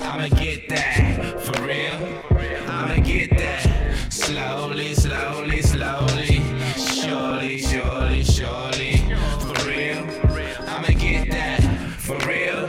I'ma 0.00 0.28
get 0.28 0.68
that, 0.70 1.40
for 1.42 1.62
real. 1.62 2.22
I'ma 2.66 3.02
get 3.04 3.30
that, 3.36 3.94
slowly, 4.08 4.94
slowly, 4.94 5.60
slowly, 5.60 6.40
surely, 6.74 7.58
surely, 7.58 8.24
surely, 8.24 8.96
for 9.40 9.68
real. 9.68 10.02
I'ma 10.68 10.98
get 10.98 11.30
that, 11.30 11.60
for 11.98 12.16
real. 12.26 12.66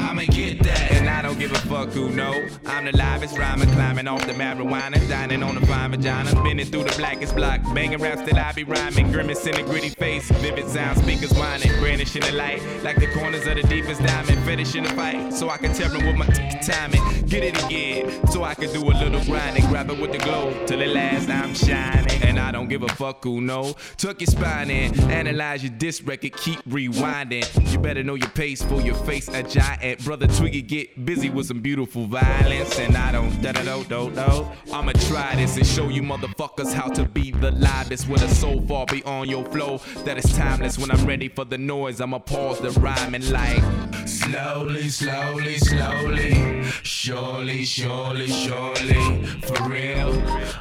I'ma 0.00 0.24
get 0.24 0.60
that, 0.64 0.92
and 0.92 1.08
I 1.08 1.22
don't 1.22 1.38
give 1.38 1.52
a 1.52 1.58
fuck 1.60 1.90
who 1.90 2.10
know. 2.10 2.34
I'm 2.80 2.86
the 2.86 2.96
livest 2.96 3.36
rhyming, 3.36 3.70
climbing 3.72 4.08
off 4.08 4.26
the 4.26 4.32
marijuana, 4.32 5.06
dining 5.06 5.42
on 5.42 5.54
a 5.54 5.66
fine 5.66 5.90
vagina, 5.90 6.30
spinning 6.30 6.64
through 6.64 6.84
the 6.84 6.94
blackest 6.96 7.36
block, 7.36 7.60
banging 7.74 7.98
raps 7.98 8.22
that 8.22 8.38
I 8.38 8.52
be 8.52 8.64
rhyming, 8.64 9.12
grimacing 9.12 9.52
in 9.52 9.60
a 9.60 9.62
gritty 9.64 9.90
face, 9.90 10.30
vivid 10.30 10.66
sound 10.66 10.98
speakers 10.98 11.30
whining, 11.34 11.78
brandishing 11.78 12.22
the 12.22 12.32
light 12.32 12.62
like 12.82 12.96
the 12.96 13.08
corners 13.12 13.46
of 13.46 13.56
the 13.56 13.62
deepest 13.64 14.02
diamond, 14.02 14.42
fetish 14.44 14.74
in 14.76 14.84
the 14.84 14.90
fight, 14.90 15.30
so 15.34 15.50
I 15.50 15.58
can 15.58 15.74
tell 15.74 15.90
them 15.90 16.06
with 16.06 16.16
my 16.16 16.26
t- 16.34 16.72
timing, 16.72 17.02
get 17.26 17.44
it 17.44 17.62
again, 17.64 18.26
so 18.28 18.44
I 18.44 18.54
can 18.54 18.72
do 18.72 18.82
a 18.82 18.94
little 18.94 19.22
grinding, 19.24 19.66
grab 19.66 19.90
it 19.90 20.00
with 20.00 20.12
the 20.12 20.18
glow 20.18 20.50
till 20.66 20.80
it 20.80 20.88
lasts. 20.88 21.28
I'm 21.28 21.54
shining, 21.54 22.22
and 22.22 22.38
I 22.38 22.50
don't 22.50 22.68
give 22.68 22.82
a 22.82 22.88
fuck 22.88 23.22
who 23.24 23.40
know. 23.40 23.74
Tuck 23.98 24.20
your 24.20 24.26
spine 24.26 24.70
in, 24.70 24.98
analyze 25.10 25.62
your 25.62 25.72
disc 25.72 26.06
record, 26.06 26.34
keep 26.36 26.60
rewinding. 26.64 27.72
You 27.72 27.78
better 27.78 28.02
know 28.02 28.14
your 28.14 28.30
pace 28.30 28.62
for 28.62 28.80
your 28.80 28.94
face 28.94 29.28
a 29.28 29.42
giant. 29.42 30.04
Brother 30.04 30.26
Twiggy 30.26 30.62
get 30.62 31.04
busy 31.04 31.28
with 31.28 31.46
some 31.46 31.60
beautiful 31.60 32.06
violence, 32.06 32.69
and 32.78 32.96
I 32.96 33.12
don't 33.12 33.40
da 33.42 33.52
da 33.52 33.62
do 33.62 33.84
do 33.84 34.10
do. 34.14 34.46
I'ma 34.72 34.92
try 35.08 35.34
this 35.36 35.56
and 35.56 35.66
show 35.66 35.88
you 35.88 36.02
motherfuckers 36.02 36.72
how 36.72 36.88
to 36.88 37.04
be 37.04 37.30
the 37.30 37.50
livest 37.50 38.08
with 38.08 38.22
a 38.22 38.28
soul 38.28 38.60
far 38.66 38.86
beyond 38.86 39.30
your 39.30 39.44
flow 39.46 39.78
that 40.04 40.18
is 40.18 40.36
timeless. 40.36 40.78
When 40.78 40.90
I'm 40.90 41.04
ready 41.06 41.28
for 41.28 41.44
the 41.44 41.58
noise, 41.58 42.00
I'ma 42.00 42.18
pause 42.18 42.60
the 42.60 42.70
rhyming 42.80 43.30
like 43.30 43.62
slowly, 44.06 44.88
slowly, 44.88 45.58
slowly, 45.58 46.62
surely, 46.82 47.64
surely, 47.64 48.28
surely, 48.28 49.24
for 49.42 49.68
real. 49.68 50.12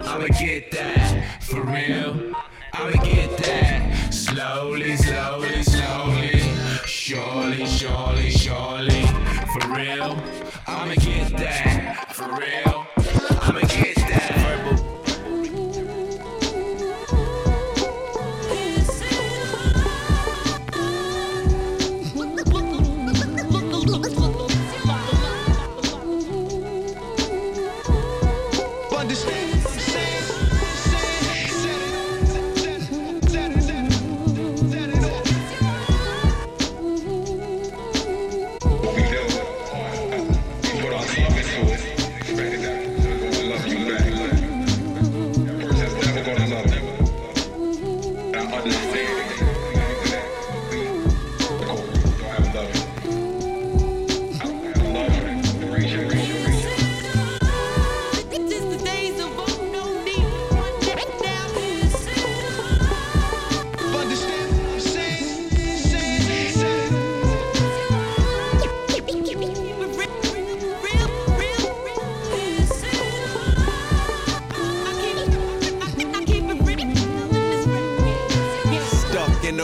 I'ma 0.02 0.28
get 0.40 0.72
that 0.72 1.42
for 1.42 1.62
real. 1.62 2.34
I'ma 2.74 3.04
get 3.04 3.38
that 3.38 4.14
slowly, 4.14 4.96
slowly, 4.96 5.64
slowly, 5.64 6.42
surely, 6.86 7.66
surely, 7.66 8.30
surely, 8.30 9.06
for 9.54 9.76
real. 9.76 10.18
I'ma 10.68 10.96
get 10.96 11.36
that 11.38 11.79
for 12.20 12.36
real. 12.36 12.86
I'ma 13.42 13.62
get 13.62 13.96
that 13.96 14.09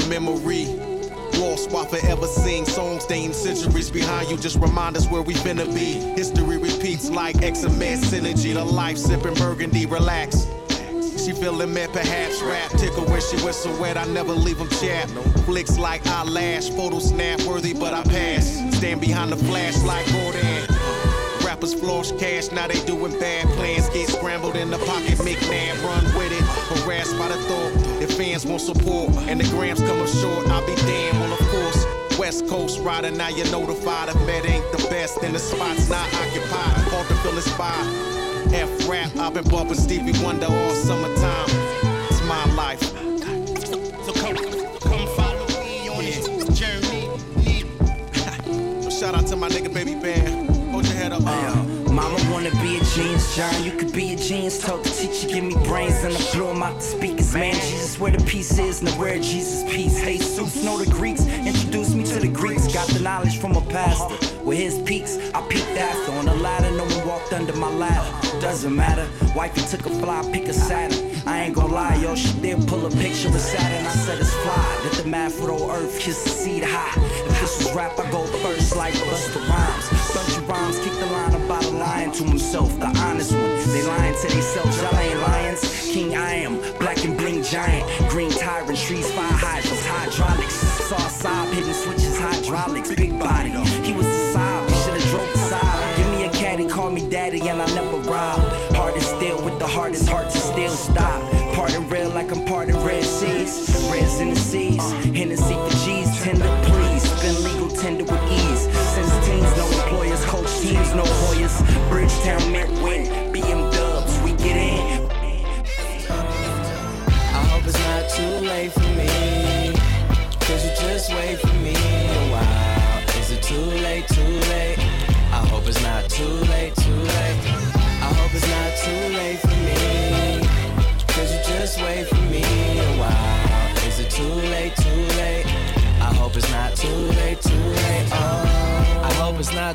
memory. 0.07 0.65
Lost 1.39 1.71
while 1.71 1.85
forever 1.85 2.27
sing 2.27 2.65
songs 2.65 3.05
dating 3.05 3.33
centuries 3.33 3.91
behind 3.91 4.29
you. 4.29 4.37
Just 4.37 4.57
remind 4.57 4.95
us 4.95 5.07
where 5.07 5.21
we 5.21 5.33
finna 5.33 5.65
be. 5.73 5.93
History 6.15 6.57
repeats 6.57 7.09
like 7.09 7.41
X 7.41 7.63
and 7.63 7.73
XMS 7.73 8.05
synergy. 8.05 8.53
The 8.53 8.63
life 8.63 8.97
sipping 8.97 9.33
burgundy, 9.35 9.85
relax. 9.85 10.47
She 11.23 11.31
feeling 11.31 11.73
mad, 11.73 11.91
perhaps 11.91 12.41
rap 12.41 12.71
tickle 12.71 13.05
when 13.05 13.19
she 13.19 13.37
whistle 13.43 13.75
wet. 13.79 13.97
I 13.97 14.05
never 14.05 14.33
leave 14.33 14.59
them 14.59 14.69
chat. 14.69 15.09
Flicks 15.45 15.77
like 15.77 16.05
eyelash, 16.07 16.69
photo 16.69 16.99
snap 16.99 17.41
worthy, 17.41 17.73
but 17.73 17.93
I 17.93 18.03
pass. 18.03 18.45
Stand 18.77 19.01
behind 19.01 19.31
the 19.31 19.37
flash 19.37 19.81
like 19.83 20.05
Gordon. 20.13 20.54
Rappers 21.55 21.73
floss 21.73 22.11
cash, 22.11 22.51
now 22.51 22.67
they 22.67 22.83
doing 22.85 23.17
bad 23.17 23.47
plans. 23.55 23.87
Get 23.91 24.09
scrambled 24.09 24.57
in 24.57 24.69
the 24.71 24.77
pocket, 24.77 25.17
McNabb 25.19 25.81
run 25.85 26.03
with 26.17 26.33
it. 26.33 26.43
Harassed 26.83 27.17
by 27.17 27.29
the 27.29 27.35
thought 27.47 27.71
if 28.01 28.17
fans 28.17 28.45
want 28.45 28.59
support 28.59 29.09
and 29.29 29.39
the 29.39 29.45
grams 29.55 29.79
come 29.79 30.01
up 30.01 30.09
short, 30.09 30.49
I'll 30.49 30.65
be 30.65 30.75
damned. 30.75 31.17
Well, 31.17 31.31
of 31.31 31.39
course, 31.47 32.19
West 32.19 32.45
Coast 32.49 32.81
rider, 32.81 33.09
now 33.09 33.29
you're 33.29 33.49
notified. 33.51 34.09
If 34.09 34.15
that 34.15 34.45
ain't 34.45 34.69
the 34.73 34.85
best, 34.89 35.21
then 35.21 35.31
the 35.31 35.39
spot's 35.39 35.89
not 35.89 36.13
occupied. 36.15 36.75
Hard 36.91 37.07
to 37.07 37.15
fill 37.23 37.37
inspired. 37.37 38.53
F 38.53 38.89
rap, 38.89 39.15
I've 39.15 39.33
been 39.33 39.47
bumping 39.47 39.77
Stevie 39.77 40.11
Wonder 40.21 40.47
all 40.47 40.71
summertime. 40.71 41.45
It's 42.09 42.21
my 42.23 42.43
life. 42.55 42.83
So 44.03 44.11
come, 44.11 44.35
come 44.81 45.07
follow 45.15 45.47
me 45.63 45.87
on 45.87 46.03
this 46.03 46.59
journey. 46.59 47.07
So 48.81 48.89
shout 48.99 49.15
out 49.15 49.25
to 49.27 49.37
my 49.37 49.47
nigga 49.47 49.73
baby 49.73 49.95
band. 49.95 50.44
Head. 51.11 51.91
Mama 51.91 52.17
wanna 52.31 52.51
be 52.61 52.77
a 52.77 52.83
genius, 52.83 53.35
John. 53.35 53.63
You 53.63 53.71
could 53.71 53.93
be 53.93 54.13
a 54.13 54.15
genius. 54.15 54.59
Told 54.59 54.83
the 54.83 54.89
teacher, 54.89 55.27
give 55.27 55.43
me 55.43 55.55
brains, 55.67 56.03
and 56.03 56.15
I 56.15 56.31
blew 56.33 56.47
'em 56.47 56.63
out 56.63 56.75
the 56.77 56.81
speakers. 56.81 57.33
Man, 57.33 57.53
Jesus, 57.53 57.99
where 57.99 58.11
the 58.11 58.23
peace 58.25 58.57
is, 58.57 58.81
and 58.81 58.89
where 58.99 59.17
Jesus 59.19 59.63
peace. 59.71 59.97
Hey, 59.97 60.17
Zeus, 60.17 60.55
know 60.63 60.77
the 60.77 60.89
Greeks. 60.89 61.21
Introduce 61.21 61.93
me 61.93 62.03
to 62.05 62.19
the 62.19 62.27
Greeks. 62.27 62.67
Got 62.73 62.87
the 62.87 62.99
knowledge 62.99 63.37
from 63.37 63.55
a 63.55 63.61
pastor. 63.61 64.15
With 64.43 64.57
his 64.57 64.79
peaks, 64.79 65.17
I 65.33 65.41
peeked 65.41 65.77
after. 65.77 66.11
On 66.13 66.25
the 66.25 66.35
ladder, 66.35 66.71
no 66.71 66.83
one 66.83 67.07
walked 67.07 67.33
under 67.33 67.53
my 67.53 67.69
ladder. 67.69 68.11
Doesn't 68.41 68.75
matter. 68.75 69.07
Wifey 69.35 69.61
took 69.61 69.85
a 69.85 69.89
fly, 70.01 70.27
pick 70.31 70.47
a 70.47 70.53
Saturn. 70.53 71.14
I 71.27 71.41
ain't 71.41 71.55
gonna 71.55 71.73
lie, 71.73 71.95
yo, 71.95 72.13
she 72.15 72.31
did 72.39 72.67
pull 72.67 72.85
a 72.85 72.89
picture 72.91 73.31
with 73.31 73.41
Saturn. 73.41 73.85
I 73.85 73.89
said 73.89 74.19
it's 74.19 74.33
fly. 74.33 74.79
Did 74.83 75.03
the 75.03 75.09
math 75.09 75.39
with 75.41 75.49
old 75.49 75.71
Earth, 75.71 75.99
kiss 75.99 76.23
the 76.23 76.29
seed 76.29 76.63
high. 76.63 76.93
If 77.01 77.39
this 77.41 77.57
was 77.57 77.73
rap, 77.73 77.97
I 77.97 78.09
go 78.11 78.25
first 78.43 78.75
like 78.75 78.93
Busta 78.93 79.41
Rhymes. 79.49 79.89
Bunch 80.13 80.37
of 80.37 80.47
rhymes, 80.47 80.79
kick 80.79 80.93
the 80.93 81.07
line 81.07 81.33
about 81.33 81.65
a 81.65 81.71
lion 81.71 82.11
to 82.11 82.23
himself, 82.23 82.79
the 82.79 82.85
honest 82.85 83.31
one. 83.31 83.41
They 83.73 83.81
lying 83.81 84.15
to 84.21 84.27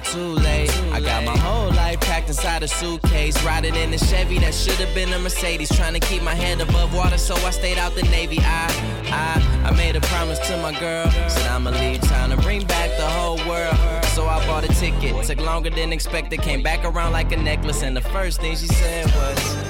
too 0.05 0.35
late. 0.35 0.71
I 0.93 1.01
got 1.01 1.25
my 1.25 1.37
whole 1.37 1.71
life 1.71 2.01
packed 2.01 2.29
inside 2.29 2.63
a 2.63 2.69
suitcase. 2.69 3.43
Riding 3.45 3.75
in 3.75 3.93
a 3.93 3.99
Chevy 3.99 4.39
that 4.39 4.55
should 4.55 4.75
have 4.75 4.95
been 4.95 5.13
a 5.13 5.19
Mercedes. 5.19 5.69
Trying 5.75 5.95
to 5.95 6.01
keep 6.01 6.23
my 6.23 6.35
head 6.35 6.61
above 6.61 6.95
water, 6.95 7.19
so 7.19 7.35
I 7.47 7.51
stayed 7.51 7.79
out 7.79 7.95
the 7.95 8.03
Navy. 8.03 8.39
I, 8.41 8.67
I, 9.07 9.69
I 9.69 9.77
made 9.77 9.97
a 9.97 10.01
promise 10.03 10.39
to 10.49 10.57
my 10.59 10.79
girl. 10.79 11.11
Said 11.29 11.47
I'ma 11.47 11.71
leave 11.71 12.01
town 12.03 12.33
and 12.33 12.43
bring 12.43 12.67
back 12.67 12.97
the 12.97 13.07
whole 13.07 13.39
world. 13.49 14.05
So 14.15 14.27
I 14.27 14.45
bought 14.47 14.65
a 14.65 14.69
ticket. 14.75 15.25
Took 15.25 15.41
longer 15.41 15.71
than 15.71 15.93
expected. 15.93 16.43
Came 16.43 16.63
back 16.63 16.85
around 16.85 17.13
like 17.13 17.33
a 17.33 17.37
necklace. 17.37 17.83
And 17.83 17.97
the 17.97 18.03
first 18.03 18.41
thing 18.41 18.57
she 18.57 18.67
said 18.67 19.07
was. 19.07 19.70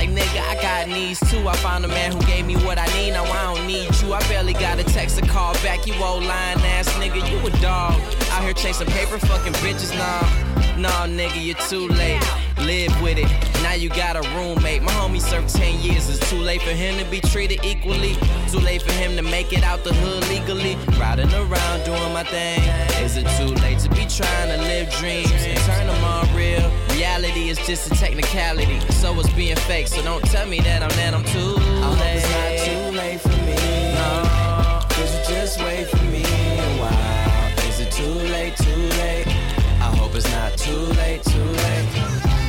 Like 0.00 0.12
nigga, 0.12 0.40
I 0.40 0.54
got 0.62 0.88
needs 0.88 1.20
too. 1.30 1.46
I 1.46 1.54
found 1.56 1.84
a 1.84 1.88
man 1.88 2.10
who 2.10 2.22
gave 2.22 2.46
me 2.46 2.56
what 2.64 2.78
I 2.78 2.86
need. 2.96 3.10
Now 3.10 3.24
I 3.24 3.54
don't 3.54 3.66
need 3.66 3.94
you. 4.00 4.14
I 4.14 4.20
barely 4.30 4.54
got 4.54 4.78
a 4.78 4.84
text 4.84 5.20
or 5.20 5.26
call 5.26 5.52
back. 5.60 5.86
You 5.86 5.92
old 6.02 6.24
lying 6.24 6.58
ass 6.72 6.88
nigga, 6.94 7.20
you 7.30 7.36
a 7.46 7.50
dog. 7.60 8.00
Out 8.30 8.42
here 8.42 8.54
chasing 8.54 8.86
paper, 8.86 9.18
fucking 9.18 9.52
bitches. 9.60 9.92
Nah, 9.92 10.80
nah, 10.80 11.06
nigga, 11.06 11.44
you're 11.44 11.54
too 11.68 11.86
late. 11.86 12.22
Live 12.60 12.98
with 13.02 13.18
it. 13.18 13.28
Now 13.62 13.74
you 13.74 13.90
got 13.90 14.16
a 14.16 14.22
roommate. 14.34 14.80
My 14.80 14.92
homie 14.92 15.20
served 15.20 15.54
10 15.54 15.80
years. 15.80 16.08
It's 16.08 16.30
too 16.30 16.38
late 16.38 16.62
for 16.62 16.70
him 16.70 16.96
to 16.96 17.04
be 17.10 17.20
treated 17.20 17.62
equally. 17.62 18.16
Too 18.48 18.60
late 18.60 18.80
for 18.80 18.92
him 18.92 19.16
to 19.16 19.22
make 19.22 19.52
it 19.52 19.62
out 19.62 19.84
the 19.84 19.92
hood 19.92 20.26
legally. 20.30 20.78
Riding 20.98 21.30
around 21.34 21.84
doing 21.84 22.12
my 22.14 22.24
thing. 22.24 22.62
Is 23.04 23.18
it 23.18 23.28
too 23.36 23.52
late 23.60 23.80
to 23.80 23.90
be 23.90 24.06
trying 24.06 24.48
to 24.48 24.56
live 24.64 24.90
dreams 24.94 25.30
and 25.30 25.58
turn 25.58 25.86
them 25.88 26.02
all 26.02 26.24
real? 26.34 26.89
Reality 27.10 27.48
is 27.48 27.58
just 27.66 27.90
a 27.90 27.94
technicality. 27.96 28.78
So 28.92 29.18
it's 29.18 29.28
being 29.30 29.56
fake. 29.56 29.88
So 29.88 30.00
don't 30.02 30.24
tell 30.26 30.46
me 30.46 30.60
that 30.60 30.80
I'm 30.80 30.90
that 30.90 31.12
I'm 31.12 31.24
too 31.24 31.54
late. 31.58 31.58
I 31.58 31.90
hope 31.90 32.14
it's 32.14 32.30
not 32.30 32.52
too 32.66 32.96
late 32.96 33.20
for 33.20 33.38
me. 33.48 33.58
No. 33.98 34.86
Cause 34.94 35.10
you 35.16 35.34
just 35.34 35.58
wait 35.58 35.88
for 35.88 36.04
me 36.04 36.22
a 36.22 36.70
while. 36.78 37.68
Is 37.68 37.80
it 37.80 37.90
too 37.90 38.14
late, 38.30 38.56
too 38.56 38.82
late? 39.02 39.26
I 39.26 39.90
hope 39.98 40.14
it's 40.14 40.30
not 40.30 40.56
too 40.56 40.86
late, 41.02 41.24
too 41.24 41.42
late. 41.42 41.88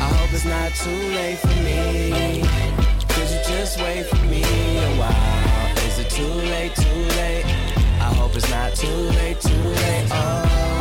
I 0.05 0.07
hope 0.15 0.31
it's 0.31 0.45
not 0.45 0.71
too 0.75 1.01
late 1.17 1.39
for 1.39 1.57
me. 1.65 2.43
Cause 3.09 3.33
you 3.33 3.41
just 3.51 3.79
wait 3.81 4.05
for 4.05 4.23
me 4.27 4.43
a 4.43 4.91
while. 5.01 5.77
Is 5.87 5.97
it 5.97 6.09
too 6.11 6.35
late, 6.53 6.75
too 6.75 7.01
late? 7.17 7.45
I 7.99 8.13
hope 8.13 8.35
it's 8.35 8.49
not 8.51 8.75
too 8.75 9.01
late, 9.17 9.41
too 9.41 9.63
late. 9.81 10.07
Oh. 10.11 10.80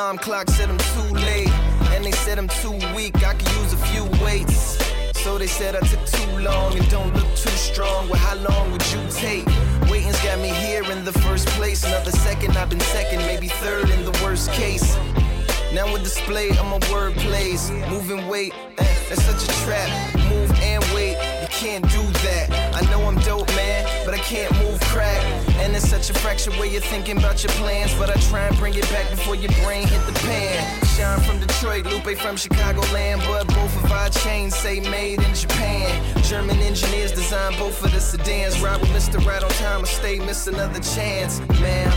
Alarm 0.00 0.16
clock 0.16 0.48
said 0.48 0.70
I'm 0.70 0.78
too 0.78 1.14
late. 1.14 1.52
And 1.92 2.04
they 2.04 2.12
said 2.12 2.38
I'm 2.38 2.48
too 2.48 2.72
weak, 2.96 3.16
I 3.22 3.34
could 3.34 3.52
use 3.60 3.72
a 3.74 3.76
few 3.88 4.04
weights. 4.24 4.78
So 5.22 5.36
they 5.36 5.46
said 5.46 5.76
I 5.76 5.80
took 5.80 6.04
too 6.06 6.38
long 6.38 6.74
and 6.78 6.88
don't 6.88 7.12
look 7.14 7.28
too 7.36 7.56
strong. 7.70 8.08
Well, 8.08 8.18
how 8.18 8.36
long 8.36 8.72
would 8.72 8.86
you 8.92 9.00
take? 9.10 9.44
Waiting's 9.90 10.18
got 10.22 10.38
me 10.38 10.48
here 10.48 10.84
in 10.90 11.04
the 11.04 11.12
first 11.12 11.46
place. 11.48 11.84
Another 11.84 12.12
second, 12.12 12.56
I've 12.56 12.70
been 12.70 12.80
second, 12.80 13.18
maybe 13.26 13.48
third 13.48 13.90
in 13.90 14.02
the 14.04 14.18
worst 14.24 14.50
case. 14.52 14.96
Now 15.74 15.92
with 15.92 16.02
display 16.02 16.48
of 16.50 16.64
my 16.64 16.80
word 16.90 17.12
plays, 17.16 17.70
moving 17.90 18.26
weight, 18.26 18.54
eh, 18.78 18.94
that's 19.08 19.22
such 19.22 19.42
a 19.44 19.52
trap. 19.64 19.90
Move 20.30 20.50
and 20.62 20.82
wait, 20.94 21.16
you 21.42 21.48
can't 21.48 21.84
do 21.90 22.02
that. 22.24 22.46
I 22.74 22.80
know 22.90 23.02
I'm 23.02 23.18
dope, 23.20 23.48
man, 23.48 23.86
but 24.06 24.14
I 24.14 24.18
can't 24.18 24.52
move 24.62 24.80
crack. 24.92 25.49
You're 26.70 26.80
thinking 26.80 27.18
about 27.18 27.42
your 27.42 27.52
plans. 27.54 27.92
But 27.94 28.10
I 28.10 28.14
try 28.30 28.46
and 28.46 28.56
bring 28.56 28.74
it 28.74 28.88
back 28.90 29.10
before 29.10 29.34
your 29.34 29.52
brain 29.62 29.86
hit 29.86 30.06
the 30.06 30.12
pan. 30.20 30.84
Sean 30.86 31.20
from 31.20 31.40
Detroit, 31.40 31.84
Lupe 31.86 32.16
from 32.18 32.36
Chicagoland. 32.36 33.18
But 33.26 33.46
both 33.48 33.84
of 33.84 33.90
our 33.92 34.08
chains 34.08 34.56
say 34.56 34.80
made 34.80 35.20
in 35.20 35.34
Japan. 35.34 36.22
German 36.22 36.58
engineers 36.58 37.12
designed 37.12 37.56
both 37.58 37.82
of 37.84 37.92
the 37.92 38.00
sedans. 38.00 38.60
Ride 38.60 38.80
with 38.80 38.90
Mr. 38.90 39.24
Right 39.26 39.42
on 39.42 39.50
time, 39.50 39.82
or 39.82 39.86
stay 39.86 40.18
miss 40.18 40.46
another 40.46 40.80
chance. 40.80 41.40
Man, 41.60 41.90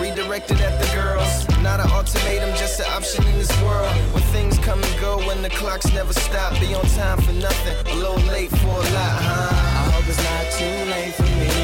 redirected 0.00 0.60
at 0.60 0.80
the 0.80 0.88
girls. 0.94 1.48
Not 1.62 1.80
an 1.80 1.90
ultimatum, 1.90 2.50
just 2.56 2.80
an 2.80 2.86
option 2.90 3.24
in 3.26 3.38
this 3.38 3.52
world. 3.62 3.92
When 4.12 4.22
things 4.34 4.58
come 4.58 4.82
and 4.82 5.00
go, 5.00 5.18
when 5.26 5.42
the 5.42 5.50
clocks 5.50 5.92
never 5.92 6.12
stop. 6.12 6.58
Be 6.60 6.74
on 6.74 6.84
time 6.98 7.20
for 7.20 7.32
nothing, 7.32 7.92
a 7.92 7.96
little 7.96 8.16
late 8.26 8.50
for 8.50 8.66
a 8.66 8.88
lot, 8.98 9.16
huh? 9.22 9.48
I 9.52 9.90
hope 9.92 10.08
it's 10.08 10.18
not 10.18 10.44
too 10.58 10.90
late 10.90 11.14
for 11.14 11.22
me. 11.22 11.61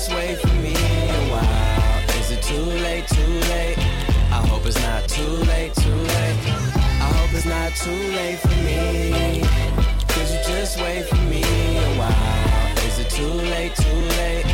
Just 0.00 0.14
wait 0.14 0.38
for 0.38 0.54
me 0.64 0.72
a 0.72 1.22
while. 1.30 2.20
Is 2.20 2.30
it 2.30 2.42
too 2.42 2.54
late, 2.56 3.06
too 3.06 3.32
late? 3.52 3.76
I 4.32 4.40
hope 4.48 4.64
it's 4.64 4.80
not 4.80 5.06
too 5.06 5.28
late, 5.44 5.74
too 5.74 5.94
late. 5.94 6.38
I 7.04 7.08
hope 7.16 7.34
it's 7.34 7.44
not 7.44 7.74
too 7.76 8.02
late 8.16 8.38
for 8.38 8.48
me. 8.64 9.42
Cause 10.08 10.32
you 10.32 10.40
just 10.54 10.80
wait 10.80 11.04
for 11.06 11.20
me 11.28 11.42
a 11.76 11.98
while. 11.98 12.86
Is 12.86 12.98
it 12.98 13.10
too 13.10 13.28
late, 13.52 13.74
too 13.76 14.00
late? 14.16 14.46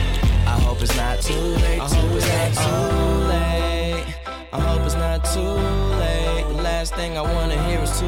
I 0.49 0.59
hope 0.67 0.83
it's 0.83 0.97
not 0.97 1.21
too 1.21 1.35
late, 1.35 1.83
too 1.95 2.09
late. 2.19 2.55
Too 2.57 2.99
late. 3.31 4.05
I 4.53 4.61
hope 4.61 4.85
it's 4.85 4.97
not 4.97 5.25
too 5.27 5.55
late. 6.03 6.45
The 6.49 6.61
last 6.61 6.97
thing 6.97 7.17
I 7.17 7.23
wanna 7.23 7.63
hear 7.69 7.79
is 7.83 8.01
too 8.01 8.07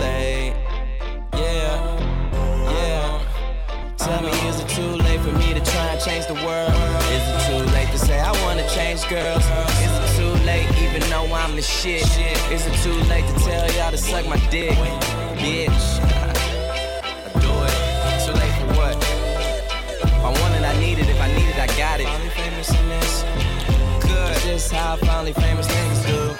late. 0.00 0.54
Yeah. 1.34 2.07
Tell 4.08 4.22
me, 4.22 4.30
is 4.48 4.58
it 4.58 4.68
too 4.70 4.96
late 5.04 5.20
for 5.20 5.32
me 5.32 5.52
to 5.52 5.60
try 5.60 5.86
and 5.92 6.00
change 6.00 6.26
the 6.26 6.32
world? 6.32 6.72
Is 7.12 7.24
it 7.28 7.38
too 7.46 7.62
late 7.74 7.90
to 7.90 7.98
say 7.98 8.18
I 8.18 8.32
wanna 8.42 8.66
change 8.70 9.06
girls? 9.06 9.44
Is 9.84 9.92
it 10.00 10.16
too 10.16 10.32
late 10.46 10.66
even 10.80 11.02
though 11.10 11.30
I'm 11.34 11.54
the 11.54 11.60
shit? 11.60 12.08
Is 12.50 12.64
it 12.66 12.74
too 12.82 12.94
late 13.10 13.26
to 13.28 13.34
tell 13.44 13.70
y'all 13.72 13.90
to 13.90 13.98
suck 13.98 14.26
my 14.26 14.38
dick? 14.48 14.72
Bitch, 15.36 16.00
I 16.00 17.32
do 17.44 17.52
it. 17.68 17.76
Too 18.24 18.32
late 18.32 18.54
for 18.56 18.68
what? 18.78 18.96
If 20.02 20.24
I 20.24 20.30
want 20.40 20.54
it, 20.54 20.64
I 20.64 20.74
need 20.80 20.98
it. 20.98 21.08
If 21.10 21.20
I 21.20 21.28
need 21.34 21.46
it, 21.46 21.58
I 21.58 21.66
got 21.76 22.00
it. 22.00 22.08
Finally 22.08 22.88
this. 22.88 23.24
Good. 24.00 24.36
Just 24.40 24.72
how 24.72 24.96
finally 24.96 25.34
famous 25.34 25.66
things 25.66 26.06
do. 26.06 26.34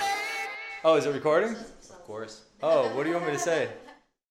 Oh, 0.84 0.96
is 0.96 1.04
it 1.04 1.12
recording? 1.12 1.50
Of 1.50 2.02
course. 2.06 2.44
Oh, 2.62 2.88
what 2.96 3.02
do 3.02 3.10
you 3.10 3.16
want 3.16 3.26
me 3.26 3.32
to 3.34 3.38
say? 3.38 3.68